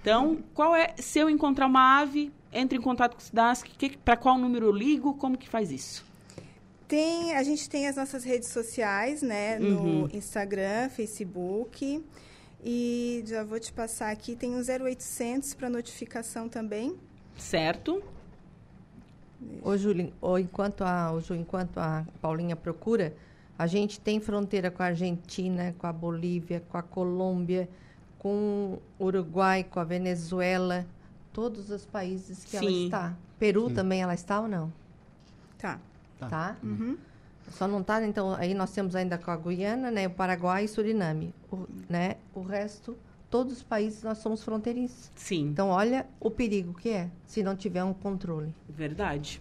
Então, 0.00 0.38
qual 0.54 0.74
é, 0.74 0.94
se 0.96 1.18
eu 1.18 1.28
encontrar 1.28 1.66
uma 1.66 2.00
ave, 2.00 2.32
entre 2.50 2.78
em 2.78 2.80
contato 2.80 3.14
com 3.14 3.20
o 3.20 3.24
SIDASC, 3.24 3.68
para 4.02 4.16
qual 4.16 4.38
número 4.38 4.66
eu 4.66 4.72
ligo, 4.72 5.14
como 5.14 5.36
que 5.36 5.48
faz 5.48 5.70
isso? 5.70 6.06
Tem, 6.86 7.34
a 7.34 7.42
gente 7.42 7.68
tem 7.68 7.86
as 7.86 7.96
nossas 7.96 8.24
redes 8.24 8.48
sociais, 8.48 9.20
né, 9.20 9.58
uhum. 9.58 10.06
no 10.06 10.16
Instagram, 10.16 10.88
Facebook, 10.88 12.02
e 12.64 13.22
já 13.26 13.44
vou 13.44 13.60
te 13.60 13.72
passar 13.72 14.10
aqui, 14.10 14.34
tem 14.34 14.54
o 14.54 14.58
0800 14.58 15.52
para 15.52 15.68
notificação 15.68 16.48
também. 16.48 16.96
Certo. 17.36 18.02
Ô, 19.62 19.76
Júlio, 19.76 20.12
ou 20.20 20.38
enquanto 20.38 20.82
a, 20.82 21.12
ô, 21.12 21.20
Ju, 21.20 21.34
enquanto 21.34 21.78
a 21.78 22.04
Paulinha 22.20 22.56
procura, 22.56 23.14
a 23.58 23.66
gente 23.66 24.00
tem 24.00 24.20
fronteira 24.20 24.70
com 24.70 24.82
a 24.82 24.86
Argentina, 24.86 25.74
com 25.78 25.86
a 25.86 25.92
Bolívia, 25.92 26.62
com 26.68 26.78
a 26.78 26.82
Colômbia, 26.82 27.68
com 28.18 28.78
o 28.98 29.04
Uruguai, 29.04 29.64
com 29.64 29.78
a 29.80 29.84
Venezuela, 29.84 30.86
todos 31.32 31.70
os 31.70 31.86
países 31.86 32.44
que 32.44 32.50
Sim. 32.50 32.56
ela 32.56 32.70
está. 32.70 33.14
Peru 33.38 33.68
Sim. 33.68 33.74
também 33.74 34.02
ela 34.02 34.14
está 34.14 34.40
ou 34.40 34.48
não? 34.48 34.72
Tá. 35.56 35.78
Tá? 36.18 36.28
tá? 36.28 36.56
Uhum. 36.62 36.96
Só 37.50 37.66
não 37.66 37.80
está, 37.80 38.04
então, 38.04 38.34
aí 38.34 38.52
nós 38.54 38.70
temos 38.72 38.94
ainda 38.94 39.16
com 39.16 39.30
a 39.30 39.36
Guiana, 39.36 39.90
né, 39.90 40.06
o 40.06 40.10
Paraguai 40.10 40.64
e 40.64 40.68
Suriname. 40.68 41.34
O, 41.50 41.66
né, 41.88 42.16
o 42.34 42.42
resto, 42.42 42.96
todos 43.30 43.54
os 43.54 43.62
países 43.62 44.02
nós 44.02 44.18
somos 44.18 44.42
fronteiriços. 44.42 45.10
Sim. 45.14 45.48
Então, 45.48 45.68
olha 45.68 46.06
o 46.20 46.30
perigo 46.30 46.74
que 46.74 46.90
é, 46.90 47.10
se 47.24 47.42
não 47.42 47.56
tiver 47.56 47.84
um 47.84 47.94
controle. 47.94 48.54
Verdade. 48.68 49.40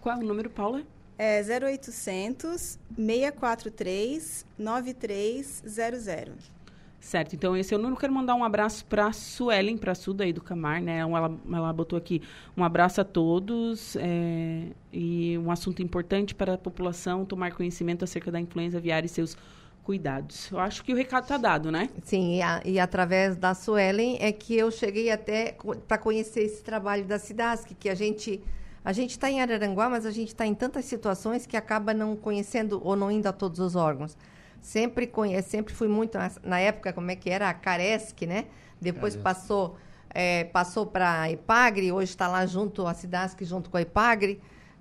Qual 0.00 0.16
é 0.16 0.18
o 0.18 0.24
número, 0.24 0.48
Paula? 0.48 0.82
É 1.18 1.42
0800 1.42 2.78
643 2.96 4.46
9300. 4.58 6.50
Certo, 6.98 7.34
então 7.34 7.56
esse 7.56 7.72
é 7.72 7.76
o 7.76 7.80
número. 7.80 7.98
Quero 7.98 8.12
mandar 8.12 8.34
um 8.34 8.44
abraço 8.44 8.84
para 8.84 9.06
a 9.06 9.12
Suelen, 9.12 9.78
para 9.78 9.92
a 9.92 9.94
Suda 9.94 10.24
aí 10.24 10.34
do 10.34 10.42
Camar, 10.42 10.82
né? 10.82 10.98
Ela, 10.98 11.34
ela 11.50 11.72
botou 11.72 11.96
aqui 11.96 12.20
um 12.54 12.62
abraço 12.62 13.00
a 13.00 13.04
todos 13.04 13.96
é, 13.96 14.66
e 14.92 15.38
um 15.38 15.50
assunto 15.50 15.82
importante 15.82 16.34
para 16.34 16.54
a 16.54 16.58
população 16.58 17.24
tomar 17.24 17.52
conhecimento 17.52 18.04
acerca 18.04 18.30
da 18.30 18.38
influenza 18.38 18.76
aviária 18.76 19.06
e 19.06 19.08
seus 19.08 19.34
cuidados. 19.82 20.50
Eu 20.50 20.58
acho 20.58 20.84
que 20.84 20.92
o 20.92 20.96
recado 20.96 21.24
está 21.24 21.36
dado, 21.36 21.70
né? 21.70 21.88
Sim, 22.02 22.36
e, 22.36 22.42
a, 22.42 22.62
e, 22.64 22.78
através 22.78 23.36
da 23.36 23.54
Suelen 23.54 24.18
é 24.20 24.32
que 24.32 24.56
eu 24.56 24.70
cheguei 24.70 25.10
até 25.10 25.56
para 25.88 25.98
conhecer 25.98 26.42
esse 26.42 26.62
trabalho 26.62 27.04
da 27.04 27.18
Cidasc, 27.18 27.74
que 27.78 27.88
a 27.88 27.94
gente 27.94 28.42
a 28.82 28.92
gente 28.92 29.10
está 29.10 29.30
em 29.30 29.42
Araranguá, 29.42 29.90
mas 29.90 30.06
a 30.06 30.10
gente 30.10 30.28
está 30.28 30.46
em 30.46 30.54
tantas 30.54 30.86
situações 30.86 31.46
que 31.46 31.54
acaba 31.54 31.92
não 31.92 32.16
conhecendo 32.16 32.80
ou 32.82 32.96
não 32.96 33.10
indo 33.10 33.26
a 33.26 33.32
todos 33.32 33.60
os 33.60 33.76
órgãos. 33.76 34.16
Sempre 34.58 35.06
conhece, 35.06 35.50
sempre 35.50 35.74
fui 35.74 35.86
muito 35.86 36.16
na 36.42 36.58
época 36.60 36.92
como 36.92 37.10
é 37.10 37.16
que 37.16 37.28
era 37.28 37.50
a 37.50 37.54
Caresc, 37.54 38.26
né? 38.26 38.46
Depois 38.80 39.14
passou 39.16 39.76
é, 40.12 40.44
passou 40.44 40.86
para 40.86 41.22
a 41.22 41.30
Ipagre, 41.30 41.92
hoje 41.92 42.10
está 42.10 42.26
lá 42.26 42.44
junto 42.46 42.86
a 42.86 42.94
Cidasc 42.94 43.42
junto 43.44 43.70
com 43.70 43.76
a 43.76 43.82
Ipagre. 43.82 44.40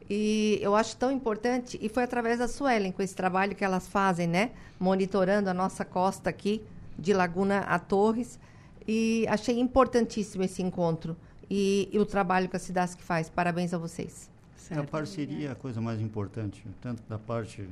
E 0.10 0.58
eu 0.62 0.76
acho 0.76 0.96
tão 0.98 1.12
importante, 1.12 1.78
e 1.82 1.88
foi 1.88 2.04
através 2.04 2.40
da 2.40 2.48
Suelen, 2.48 2.92
com 2.92 3.02
esse 3.02 3.16
trabalho 3.16 3.56
que 3.56 3.64
elas 3.64 3.88
fazem, 3.88 4.28
né? 4.28 4.52
Monitorando 4.80 5.50
a 5.50 5.54
nossa 5.54 5.86
costa 5.86 6.30
aqui, 6.30 6.64
de 6.98 7.14
Laguna 7.14 7.60
a 7.60 7.78
Torres. 7.78 8.40
E 8.88 9.26
achei 9.30 9.60
importantíssimo 9.60 10.44
esse 10.44 10.64
encontro 10.64 11.16
e, 11.50 11.88
e 11.92 12.00
o 12.00 12.06
trabalho 12.06 12.50
que 12.50 12.56
a 12.56 12.60
Cidasc 12.60 13.00
faz. 13.02 13.30
Parabéns 13.30 13.74
a 13.74 13.78
vocês. 13.78 14.32
Certo. 14.56 14.82
A 14.82 14.84
parceria 14.84 15.50
é 15.50 15.52
a 15.52 15.56
coisa 15.56 15.80
mais 15.80 16.02
importante, 16.02 16.66
tanto 16.82 17.04
da 17.08 17.20
parte 17.20 17.68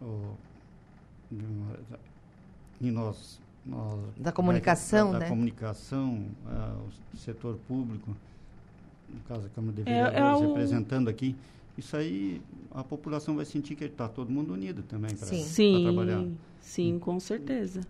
o, 0.00 0.34
e 2.80 2.90
nós, 2.90 3.40
nós 3.64 4.00
da 4.16 4.32
comunicação, 4.32 5.12
da, 5.12 5.18
da 5.18 5.24
né? 5.24 5.28
comunicação, 5.28 6.26
uh, 6.46 6.88
o 7.12 7.16
setor 7.16 7.56
público, 7.68 8.14
no 9.08 9.20
caso 9.28 9.46
a 9.46 9.48
Câmara 9.50 9.74
de 9.74 9.82
Vereadores 9.82 10.18
é, 10.18 10.20
é 10.20 10.34
o... 10.34 10.48
representando 10.48 11.08
aqui, 11.08 11.36
isso 11.76 11.96
aí 11.96 12.40
a 12.70 12.82
população 12.82 13.36
vai 13.36 13.44
sentir 13.44 13.74
que 13.74 13.84
está 13.84 14.08
todo 14.08 14.30
mundo 14.30 14.52
unido 14.52 14.82
também 14.82 15.14
para 15.14 15.28
trabalhar. 15.28 16.24
Sim, 16.60 16.98
com 16.98 17.18
certeza. 17.20 17.80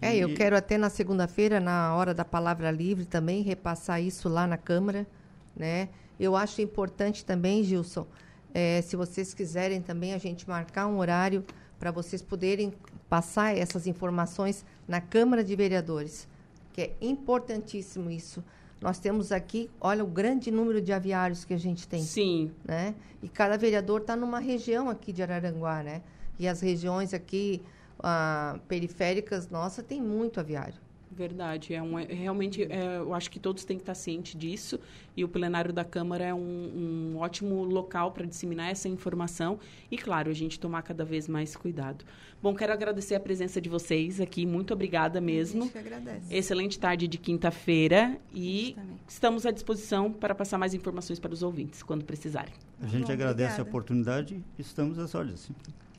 É, 0.00 0.16
eu 0.16 0.34
quero 0.34 0.56
até 0.56 0.76
na 0.76 0.90
segunda-feira, 0.90 1.60
na 1.60 1.94
hora 1.94 2.12
da 2.12 2.24
palavra 2.24 2.70
livre, 2.72 3.04
também 3.04 3.42
repassar 3.42 4.02
isso 4.02 4.28
lá 4.28 4.48
na 4.48 4.56
Câmara, 4.56 5.06
né? 5.54 5.90
Eu 6.18 6.34
acho 6.34 6.60
importante 6.60 7.24
também, 7.24 7.62
Gilson, 7.62 8.04
é, 8.52 8.82
se 8.82 8.96
vocês 8.96 9.32
quiserem 9.32 9.80
também 9.80 10.12
a 10.12 10.18
gente 10.18 10.48
marcar 10.48 10.88
um 10.88 10.98
horário 10.98 11.44
para 11.78 11.92
vocês 11.92 12.20
poderem 12.20 12.72
passar 13.08 13.56
essas 13.56 13.86
informações 13.86 14.64
na 14.88 15.00
Câmara 15.00 15.44
de 15.44 15.54
Vereadores, 15.54 16.28
que 16.72 16.80
é 16.80 16.96
importantíssimo 17.00 18.10
isso. 18.10 18.42
Nós 18.82 18.98
temos 18.98 19.30
aqui, 19.30 19.70
olha 19.80 20.02
o 20.02 20.06
grande 20.06 20.50
número 20.50 20.82
de 20.82 20.92
aviários 20.92 21.44
que 21.44 21.54
a 21.54 21.58
gente 21.58 21.86
tem. 21.86 22.02
Sim. 22.02 22.50
Né? 22.64 22.94
E 23.22 23.28
cada 23.28 23.56
vereador 23.56 24.00
está 24.00 24.16
numa 24.16 24.40
região 24.40 24.90
aqui 24.90 25.12
de 25.12 25.22
Araranguá, 25.22 25.82
né? 25.82 26.02
E 26.38 26.48
as 26.48 26.60
regiões 26.60 27.14
aqui 27.14 27.62
ah, 28.02 28.58
periféricas, 28.66 29.48
nossa, 29.48 29.82
tem 29.82 30.02
muito 30.02 30.40
aviário. 30.40 30.80
Verdade. 31.14 31.74
É 31.74 31.82
um, 31.82 31.98
é, 31.98 32.04
realmente, 32.04 32.62
é, 32.62 32.96
eu 32.96 33.12
acho 33.12 33.30
que 33.30 33.38
todos 33.38 33.64
têm 33.64 33.76
que 33.76 33.82
estar 33.82 33.94
cientes 33.94 34.38
disso 34.38 34.80
e 35.16 35.22
o 35.22 35.28
plenário 35.28 35.72
da 35.72 35.84
Câmara 35.84 36.24
é 36.24 36.34
um, 36.34 37.12
um 37.14 37.18
ótimo 37.18 37.62
local 37.64 38.12
para 38.12 38.24
disseminar 38.24 38.70
essa 38.70 38.88
informação 38.88 39.58
e, 39.90 39.98
claro, 39.98 40.30
a 40.30 40.34
gente 40.34 40.58
tomar 40.58 40.82
cada 40.82 41.04
vez 41.04 41.28
mais 41.28 41.54
cuidado. 41.54 42.04
Bom, 42.42 42.54
quero 42.54 42.72
agradecer 42.72 43.14
a 43.14 43.20
presença 43.20 43.60
de 43.60 43.68
vocês 43.68 44.20
aqui. 44.20 44.46
Muito 44.46 44.72
obrigada 44.72 45.20
mesmo. 45.20 45.60
A 45.60 45.64
gente 45.64 45.72
que 45.72 45.78
agradece. 45.78 46.34
Excelente 46.34 46.78
tarde 46.78 47.06
de 47.06 47.18
quinta-feira 47.18 48.18
e 48.34 48.74
estamos 49.06 49.44
à 49.44 49.50
disposição 49.50 50.10
para 50.10 50.34
passar 50.34 50.58
mais 50.58 50.74
informações 50.74 51.20
para 51.20 51.32
os 51.32 51.42
ouvintes, 51.42 51.82
quando 51.82 52.04
precisarem. 52.04 52.54
A 52.80 52.86
gente 52.86 53.06
Bom, 53.06 53.12
agradece 53.12 53.52
obrigada. 53.52 53.62
a 53.62 53.64
oportunidade 53.64 54.42
e 54.58 54.62
estamos 54.62 54.98
às 54.98 55.14
ordens. 55.14 55.50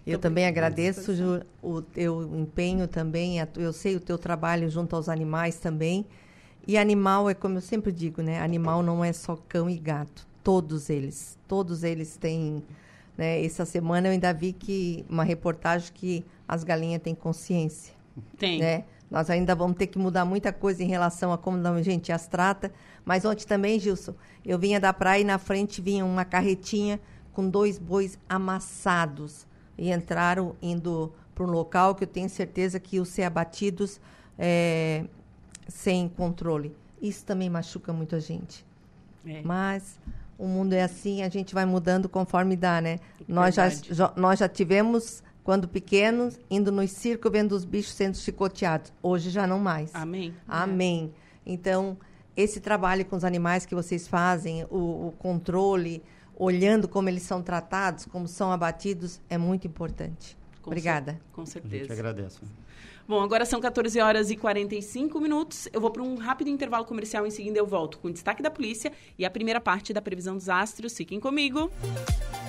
Eu 0.05 0.19
também 0.19 0.45
agradeço 0.45 1.15
Ju, 1.15 1.41
o 1.61 1.81
teu 1.81 2.23
empenho 2.37 2.87
também, 2.87 3.37
eu 3.55 3.71
sei 3.71 3.95
o 3.95 4.01
teu 4.01 4.17
trabalho 4.17 4.69
junto 4.69 4.95
aos 4.95 5.07
animais 5.07 5.57
também. 5.57 6.05
E 6.67 6.77
animal 6.77 7.29
é 7.29 7.33
como 7.33 7.57
eu 7.57 7.61
sempre 7.61 7.91
digo, 7.91 8.21
né? 8.21 8.41
Animal 8.41 8.83
não 8.83 9.03
é 9.03 9.13
só 9.13 9.37
cão 9.47 9.69
e 9.69 9.77
gato. 9.77 10.27
Todos 10.43 10.89
eles, 10.89 11.37
todos 11.47 11.83
eles 11.83 12.17
têm. 12.17 12.63
Né? 13.17 13.43
Essa 13.45 13.65
semana 13.65 14.07
eu 14.07 14.11
ainda 14.11 14.33
vi 14.33 14.51
que 14.51 15.05
uma 15.09 15.23
reportagem 15.23 15.91
que 15.93 16.25
as 16.47 16.63
galinhas 16.63 17.01
têm 17.01 17.15
consciência. 17.15 17.93
Tem. 18.37 18.59
Né? 18.59 18.83
Nós 19.09 19.29
ainda 19.29 19.55
vamos 19.55 19.77
ter 19.77 19.87
que 19.87 19.97
mudar 19.97 20.25
muita 20.25 20.51
coisa 20.51 20.83
em 20.83 20.87
relação 20.87 21.31
a 21.31 21.37
como 21.37 21.65
a 21.65 21.81
gente 21.81 22.11
as 22.11 22.27
trata. 22.27 22.71
Mas 23.05 23.23
ontem 23.23 23.45
também, 23.45 23.79
Gilson, 23.79 24.15
eu 24.45 24.59
vinha 24.59 24.79
da 24.79 24.91
praia 24.91 25.21
e 25.21 25.25
na 25.25 25.37
frente 25.37 25.81
vinha 25.81 26.03
uma 26.03 26.25
carretinha 26.25 26.99
com 27.31 27.47
dois 27.49 27.77
bois 27.77 28.17
amassados 28.27 29.45
e 29.77 29.91
entraram 29.91 30.55
indo 30.61 31.13
para 31.33 31.43
um 31.43 31.49
local 31.49 31.95
que 31.95 32.03
eu 32.03 32.07
tenho 32.07 32.29
certeza 32.29 32.79
que 32.79 32.97
iam 32.97 33.05
ser 33.05 33.23
abatidos 33.23 33.99
é, 34.37 35.05
sem 35.67 36.07
controle. 36.09 36.75
Isso 37.01 37.25
também 37.25 37.49
machuca 37.49 37.91
muito 37.91 38.15
a 38.15 38.19
gente. 38.19 38.65
É. 39.25 39.41
Mas 39.41 39.99
o 40.37 40.47
mundo 40.47 40.73
é 40.73 40.83
assim, 40.83 41.21
a 41.21 41.29
gente 41.29 41.53
vai 41.53 41.65
mudando 41.65 42.07
conforme 42.07 42.55
dá, 42.55 42.81
né? 42.81 42.99
Nós 43.27 43.55
já, 43.55 43.69
já, 43.69 44.13
nós 44.15 44.39
já 44.39 44.47
tivemos, 44.47 45.23
quando 45.43 45.67
pequenos, 45.67 46.39
indo 46.49 46.71
no 46.71 46.87
circo 46.87 47.29
vendo 47.29 47.53
os 47.53 47.65
bichos 47.65 47.93
sendo 47.93 48.17
chicoteados. 48.17 48.91
Hoje 49.01 49.29
já 49.29 49.47
não 49.47 49.59
mais. 49.59 49.93
Amém. 49.93 50.33
Amém. 50.47 51.13
É. 51.45 51.53
Então, 51.53 51.97
esse 52.35 52.59
trabalho 52.59 53.05
com 53.05 53.15
os 53.15 53.23
animais 53.23 53.65
que 53.65 53.75
vocês 53.75 54.07
fazem, 54.07 54.65
o, 54.69 55.07
o 55.07 55.13
controle, 55.19 56.01
olhando 56.35 56.87
como 56.87 57.09
eles 57.09 57.23
são 57.23 57.41
tratados, 57.41 58.05
como 58.05 58.27
são 58.27 58.51
abatidos, 58.51 59.19
é 59.29 59.37
muito 59.37 59.67
importante. 59.67 60.37
Com 60.61 60.69
Obrigada. 60.69 61.19
com 61.33 61.45
certeza. 61.45 61.75
A 61.75 61.79
gente 61.79 61.91
agradece. 61.91 62.39
Bom, 63.05 63.21
agora 63.21 63.45
são 63.45 63.59
14 63.59 63.99
horas 63.99 64.31
e 64.31 64.37
45 64.37 65.19
minutos. 65.19 65.67
Eu 65.73 65.81
vou 65.81 65.91
para 65.91 66.01
um 66.01 66.15
rápido 66.15 66.49
intervalo 66.49 66.85
comercial. 66.85 67.27
Em 67.27 67.31
seguida, 67.31 67.59
eu 67.59 67.67
volto 67.67 67.99
com 67.99 68.07
o 68.07 68.13
destaque 68.13 68.41
da 68.41 68.49
polícia 68.49 68.93
e 69.19 69.25
a 69.25 69.29
primeira 69.29 69.59
parte 69.59 69.91
da 69.91 70.01
previsão 70.01 70.35
dos 70.35 70.47
astros. 70.47 70.95
Fiquem 70.95 71.19
comigo. 71.19 71.69
Música 71.81 72.42